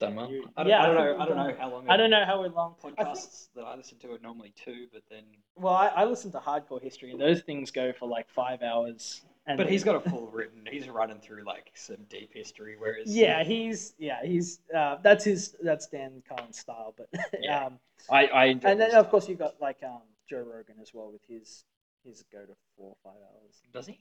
[0.00, 0.30] Done well.
[0.30, 1.18] you- I don't, yeah, I don't know.
[1.20, 1.88] I don't know how long.
[1.90, 2.74] I don't know how long.
[2.78, 5.24] I think, Podcasts that I listen to are normally two, but then.
[5.56, 9.22] well, I, I listen to hardcore history, and those things go for like five hours.
[9.46, 10.64] And But he's got a full written.
[10.70, 15.54] He's running through like some deep history, whereas yeah, he's yeah, he's uh, that's his
[15.62, 16.94] that's Dan Carlin's style.
[16.96, 17.08] But
[17.40, 17.66] Yeah.
[17.66, 17.78] um,
[18.10, 19.10] I I and then of stuff.
[19.10, 21.64] course you've got like um Joe Rogan as well with his
[22.04, 23.60] his go to four or five hours.
[23.72, 23.98] does he?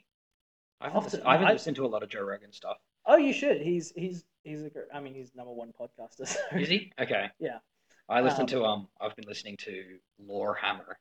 [0.81, 2.77] I haven't, Often- listened, I haven't I- listened to a lot of Joe Rogan stuff.
[3.05, 3.61] Oh, you should.
[3.61, 6.27] He's he's he's a gr- I mean he's number one podcaster.
[6.51, 6.57] So.
[6.57, 6.91] Is he?
[6.99, 7.29] Okay.
[7.39, 7.59] Yeah.
[8.07, 8.87] I listen Um, to um.
[8.99, 10.95] I've been listening to Lorehammer,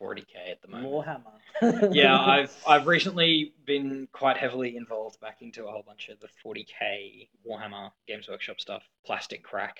[0.00, 0.92] 40k at the moment.
[0.92, 1.88] Warhammer.
[1.94, 6.28] yeah, I've I've recently been quite heavily involved back into a whole bunch of the
[6.44, 9.76] 40k Warhammer Games Workshop stuff, Plastic Crack,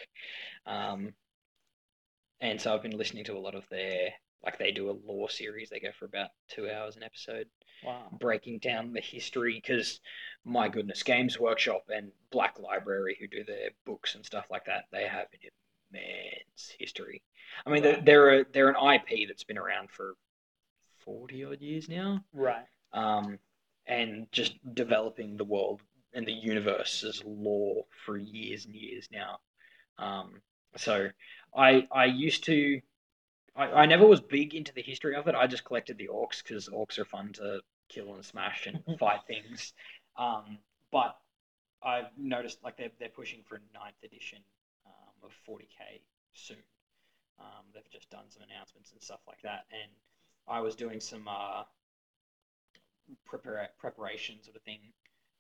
[0.67, 1.13] um,
[2.41, 4.11] and so I've been listening to a lot of their
[4.45, 5.69] like they do a law series.
[5.71, 7.47] They go for about two hours an episode,
[7.85, 8.09] wow.
[8.19, 9.55] breaking down the history.
[9.63, 10.01] Because
[10.45, 14.85] my goodness, Games Workshop and Black Library, who do their books and stuff like that,
[14.93, 15.51] they have an
[15.93, 17.23] immense history.
[17.67, 20.15] I mean, they're they're, a, they're an IP that's been around for
[21.05, 22.67] forty odd years now Right.
[22.93, 23.39] um,
[23.87, 25.81] and just developing the world
[26.13, 29.39] and the universe as lore for years and years now.
[29.99, 30.41] Um,
[30.77, 31.09] so
[31.55, 32.81] I I used to
[33.57, 35.35] I, I never was big into the history of it.
[35.35, 39.21] I just collected the orcs because orcs are fun to kill and smash and fight
[39.27, 39.73] things.
[40.17, 40.59] Um,
[40.93, 41.17] but
[41.83, 44.39] I've noticed like they're they're pushing for a ninth edition
[44.87, 46.01] um, of 40k
[46.35, 46.63] soon.
[47.41, 49.91] Um, they've just done some announcements and stuff like that, and
[50.47, 51.63] I was doing some uh,
[53.27, 54.81] prepara- preparation sort of thing,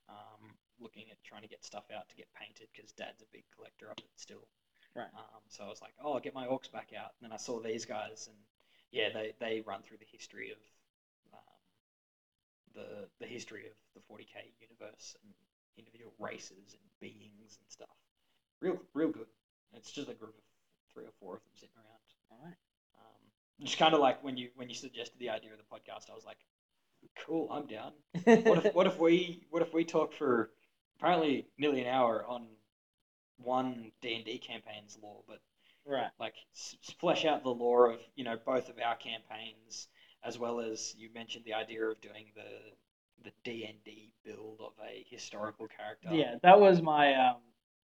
[0.08, 3.44] um, looking at trying to get stuff out to get painted because Dad's a big
[3.54, 4.48] collector of it still.
[4.94, 5.06] Right.
[5.14, 7.36] Um, so I was like, oh, I'll get my orcs back out, and then I
[7.36, 8.36] saw these guys, and
[8.90, 10.58] yeah, they, they run through the history of
[11.32, 11.60] um,
[12.74, 15.32] the the history of the 40k universe and
[15.78, 17.96] individual races and beings and stuff.
[18.60, 19.30] Real real good.
[19.74, 20.44] It's just a group of
[20.92, 22.00] three or four of them sitting around.
[22.32, 22.56] All right.
[22.98, 26.10] Um, just kind of like when you when you suggested the idea of the podcast,
[26.10, 26.38] I was like,
[27.26, 27.92] cool, I'm down.
[28.24, 30.50] What if what if we what if we talk for
[30.98, 32.46] apparently nearly an hour on
[33.42, 35.40] one D and D campaign's lore, but
[35.86, 36.10] right.
[36.18, 39.88] like s- flesh out the lore of you know both of our campaigns,
[40.24, 44.60] as well as you mentioned the idea of doing the the D and D build
[44.60, 46.08] of a historical character.
[46.12, 47.36] Yeah, that was my um.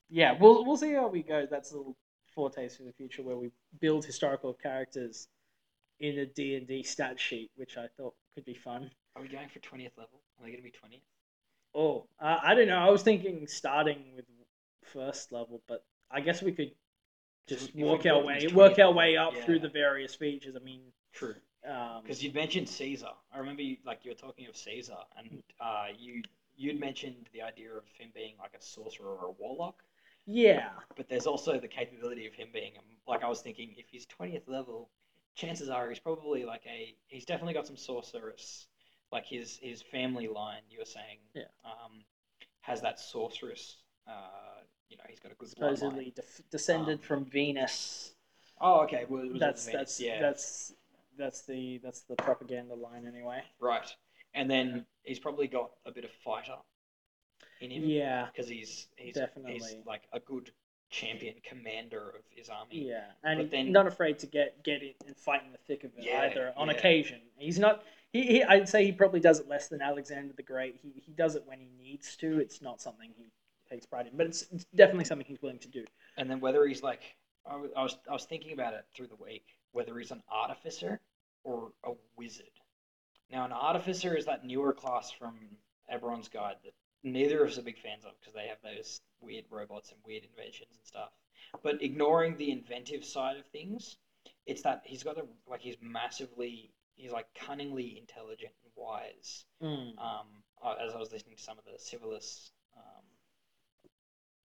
[0.08, 1.46] Yeah, we'll we'll see how we go.
[1.50, 1.96] That's a little
[2.34, 3.50] foretaste for the future where we
[3.80, 5.28] build historical characters
[6.00, 8.90] in a D and D stat sheet, which I thought could be fun.
[9.16, 10.20] Are we going for twentieth level?
[10.38, 11.02] Are they going to be twentieth?
[11.74, 12.78] Oh, uh, I don't know.
[12.78, 14.26] I was thinking starting with
[14.82, 16.72] first level, but I guess we could
[17.48, 20.56] just If work our way work our way up level, through the various features.
[20.56, 21.34] I mean, True.
[21.66, 23.10] um, Because you mentioned Caesar.
[23.32, 26.22] I remember you like you were talking of Caesar, and uh, you
[26.56, 29.82] you'd mentioned the idea of him being like a sorcerer or a warlock,
[30.26, 30.70] Yeah.
[30.96, 32.72] but there's also the capability of him being
[33.06, 34.90] like I was thinking if he's twentieth level,
[35.34, 38.66] chances are he's probably like a he's definitely got some sorceress
[39.10, 41.44] like his his family line you were saying Yeah.
[41.64, 42.04] um
[42.60, 43.76] has that sorceress
[44.06, 44.62] uh
[44.92, 48.12] you know he's got a good Supposedly def- descended Um, from Venus.
[48.60, 49.06] Oh, okay.
[49.08, 50.74] Well, That's Venus, that's yeah, that's
[51.18, 53.42] that's the that's the propaganda line anyway.
[53.58, 53.88] right.
[54.34, 56.56] And then he's probably got a bit of fighter
[57.60, 58.26] in him Yeah.
[58.26, 59.82] because he's he's he's Definitely.
[59.86, 60.50] like a good
[60.90, 62.88] champion commander of his army.
[62.88, 65.58] Yeah, and But he's then- not afraid to get get it and fight in the
[65.58, 66.52] thick of it Yeah, either.
[66.56, 66.74] On yeah.
[66.74, 67.82] occasion, he's not.
[68.12, 70.76] He, he, I'd say he probably does it less than Alexander the Great.
[70.76, 72.38] He, he does it when he needs to.
[72.40, 73.32] It's not something he
[73.72, 75.84] takes pride in, but it's, it's definitely something he's willing to do.
[76.16, 77.02] And then whether he's like,
[77.46, 80.22] I was, I was I was thinking about it through the week, whether he's an
[80.30, 81.00] artificer
[81.44, 82.46] or a wizard.
[83.30, 85.34] Now, an artificer is that newer class from
[85.92, 89.44] Eberron's Guide that neither of us are big fans of because they have those weird
[89.50, 91.10] robots and weird inventions and stuff.
[91.62, 93.96] But ignoring the inventive side of things,
[94.46, 99.44] it's that he's got a like he's massively he's like cunningly intelligent and wise.
[99.98, 100.26] Um,
[100.64, 102.61] uh, as I was listening to some of the Civilis, um,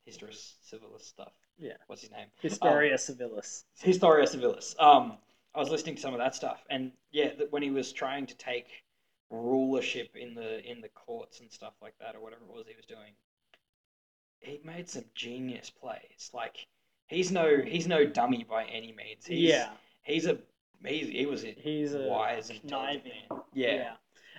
[0.07, 1.33] Historia Civilis stuff.
[1.57, 1.73] Yeah.
[1.87, 2.27] What's his name?
[2.41, 3.63] Historia Civilis.
[3.79, 4.79] Historia Civilis.
[4.79, 5.17] Um,
[5.53, 8.25] I was listening to some of that stuff, and yeah, that when he was trying
[8.27, 8.67] to take
[9.29, 12.75] rulership in the in the courts and stuff like that, or whatever it was he
[12.75, 13.13] was doing,
[14.39, 16.31] he made some genius plays.
[16.33, 16.65] Like
[17.07, 19.25] he's no he's no dummy by any means.
[19.25, 19.69] He's, yeah,
[20.03, 20.37] he's a
[20.85, 23.11] he's, he was a he's a wise and conniving.
[23.29, 23.41] man.
[23.53, 23.93] Yeah.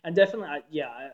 [0.05, 1.11] and definitely, I, yeah, I-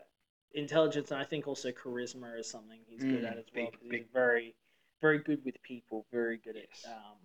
[0.55, 3.71] intelligence, and I think also charisma is something he's good Mm, at as well.
[3.71, 4.55] big- he's very,
[5.01, 6.05] very good with people.
[6.11, 6.85] Very good Yes.
[6.85, 7.19] at um,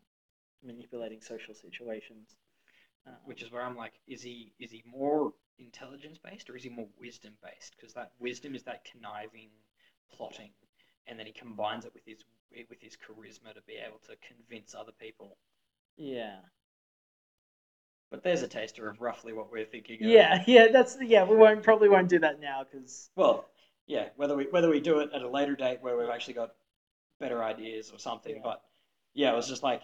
[0.63, 2.37] manipulating social situations.
[3.07, 6.65] Um, which is where I'm like, is he is he more intelligence based or is
[6.65, 7.77] he more wisdom based?
[7.77, 9.51] Because that wisdom is that conniving,
[10.13, 10.53] plotting,
[11.07, 12.25] and then he combines it with his
[12.69, 15.39] with his charisma to be able to convince other people.
[15.97, 16.41] yeah,
[18.11, 20.03] But there's a taster of roughly what we're thinking.
[20.03, 20.11] Of.
[20.11, 20.69] yeah, yeah.
[20.73, 21.25] That's yeah.
[21.25, 23.47] We won't probably won't do that now because Well,
[23.87, 24.09] yeah.
[24.17, 26.55] Whether we whether we do it at a later date where we've actually got
[27.21, 28.43] better ideas or something, Yeah.
[28.43, 28.63] but
[29.15, 29.83] yeah, it was just like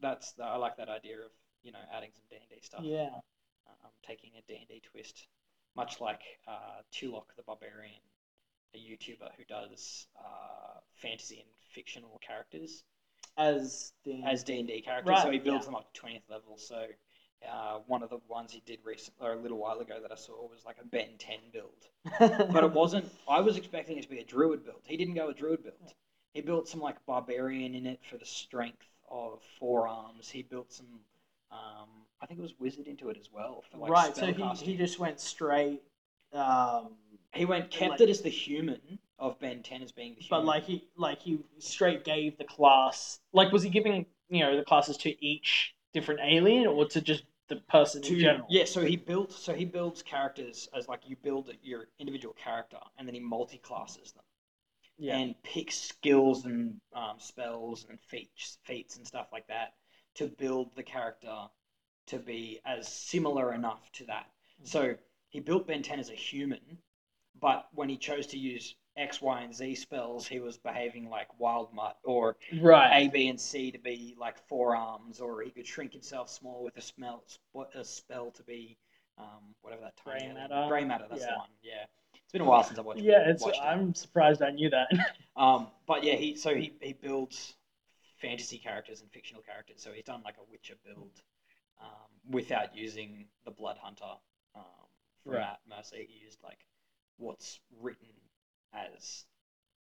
[0.00, 1.30] that's I like that idea of
[1.62, 2.80] you know adding some D and D stuff.
[2.82, 3.10] yeah,
[3.66, 5.28] um, taking a D&D twist,
[5.76, 8.00] much like uh, Tulok the Barbarian,
[8.74, 12.84] a YouTuber who does uh, fantasy and fictional characters
[13.36, 15.10] as the as D&D characters.
[15.10, 15.72] Right, so he builds yeah.
[15.72, 16.56] them up to 20th level.
[16.56, 16.86] So
[17.48, 20.16] uh, one of the ones he did recently, or a little while ago that I
[20.16, 21.88] saw was like a Ben 10 build.
[22.52, 24.80] But it wasn't, I was expecting it to be a druid build.
[24.84, 25.94] He didn't go a druid build.
[26.34, 30.28] He built some like barbarian in it for the strength of forearms.
[30.28, 30.86] He built some,
[31.50, 31.88] um,
[32.20, 34.16] I think it was wizard into it as well for like right.
[34.16, 35.82] So he, he just went straight.
[36.32, 36.92] Um,
[37.34, 38.80] He went kept Like- it as the human
[39.18, 40.44] of Ben Ten as being the human.
[40.44, 44.56] but like he like he straight gave the class like was he giving you know
[44.56, 48.46] the classes to each different alien or to just the person to in general?
[48.48, 52.78] yeah, so he built so he builds characters as like you build your individual character
[52.96, 54.24] and then he multi classes them
[55.00, 59.72] yeah, and picks skills and um, spells and feats feats and stuff like that
[60.14, 61.34] to build the character
[62.06, 64.26] to be as similar enough to that.
[64.62, 64.68] Mm.
[64.68, 64.94] So
[65.30, 66.78] he built Ben 10 as a human,
[67.40, 71.28] but when he chose to use X, Y, and Z spells, he was behaving like
[71.38, 73.06] Wild Mutt or right.
[73.06, 76.76] A, B, and C to be like forearms, or he could shrink himself small with
[76.76, 77.24] a smell
[77.74, 78.76] a spell to be
[79.18, 80.66] um, whatever that Grey tiny matter?
[80.68, 81.06] Grey matter.
[81.08, 81.32] That's Yeah.
[81.32, 81.48] the one.
[81.62, 81.84] Yeah,
[82.14, 83.00] it's been a while since I've watched.
[83.00, 83.04] It.
[83.04, 83.62] Yeah, it's, watched it.
[83.62, 84.88] I'm surprised I knew that.
[85.36, 87.54] Um, but yeah, he so he he builds
[88.20, 89.80] fantasy characters and fictional characters.
[89.82, 91.22] So he's done like a Witcher build
[91.80, 94.04] um, without using the Blood Hunter
[94.54, 94.62] um,
[95.24, 95.56] from Right.
[95.66, 95.96] Mercer.
[95.96, 96.58] He used like
[97.16, 98.08] what's written
[98.74, 99.24] as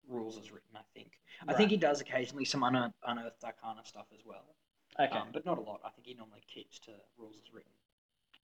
[0.08, 0.76] rules as written.
[0.76, 1.12] I think.
[1.48, 4.56] I think he does occasionally some unearthed, unearthed arcana stuff as well,
[5.00, 5.18] okay.
[5.18, 5.82] um, but not a lot.
[5.86, 7.72] I think he normally keeps to rules as written.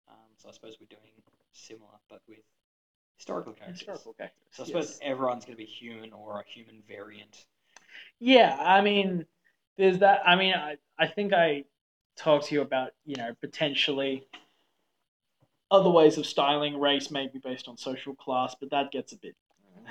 [0.09, 1.11] Um, so I suppose we're doing
[1.53, 2.39] similar, but with
[3.16, 3.80] historical characters.
[3.80, 4.49] Historical characters.
[4.53, 4.99] So I suppose yes.
[5.03, 7.47] everyone's going to be human or a human variant.
[8.20, 9.24] Yeah, I mean,
[9.76, 10.22] there's that.
[10.26, 11.64] I mean, I, I think I
[12.16, 14.26] talked to you about, you know, potentially
[15.70, 19.16] other ways of styling race may be based on social class, but that gets a
[19.16, 19.35] bit.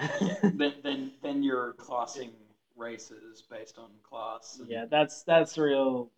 [0.43, 2.31] then, then, then you're classing
[2.75, 4.57] races based on class.
[4.59, 6.11] and- yeah, that's that's real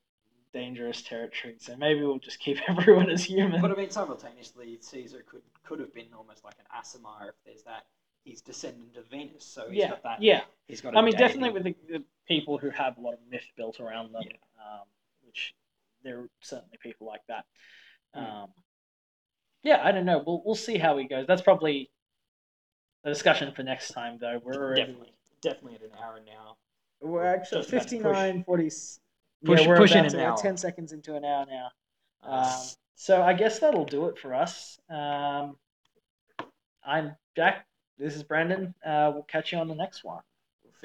[0.54, 1.56] dangerous territory.
[1.60, 3.62] So maybe we'll just keep everyone as human.
[3.62, 7.64] But I mean, simultaneously, Caesar could could have been almost like an Aasimar if there's
[7.64, 7.86] that.
[8.24, 10.22] He's descendant of Venus, so he's yeah, got that.
[10.22, 10.42] yeah.
[10.68, 10.98] he's got.
[10.98, 11.18] I mean, deity.
[11.24, 14.38] definitely with the, the people who have a lot of myth built around them, Yeah.
[14.60, 14.88] um,
[15.28, 15.54] which
[16.04, 17.46] there are certainly people like that.
[18.16, 18.28] Mm.
[18.44, 18.50] Um,
[19.62, 20.24] yeah, I don't know.
[20.26, 21.28] We'll we'll see how he goes.
[21.28, 21.92] That's probably
[23.06, 24.42] a discussion for next time, though.
[24.44, 26.58] We're already, Definitely, definitely at an hour now.
[27.02, 28.64] We're actually Just about to 59, 40.
[28.64, 28.72] Push-
[29.62, 30.38] yeah, we're pushing about an to, we're hour.
[30.38, 31.70] 10 seconds into an hour now.
[32.24, 32.52] Um, Um,
[32.96, 34.80] so I guess that'll do it for us.
[34.90, 35.56] Um,
[36.84, 37.68] I'm Jack.
[37.98, 38.74] This is Brandon.
[38.84, 40.22] Uh, we'll catch you on the next one.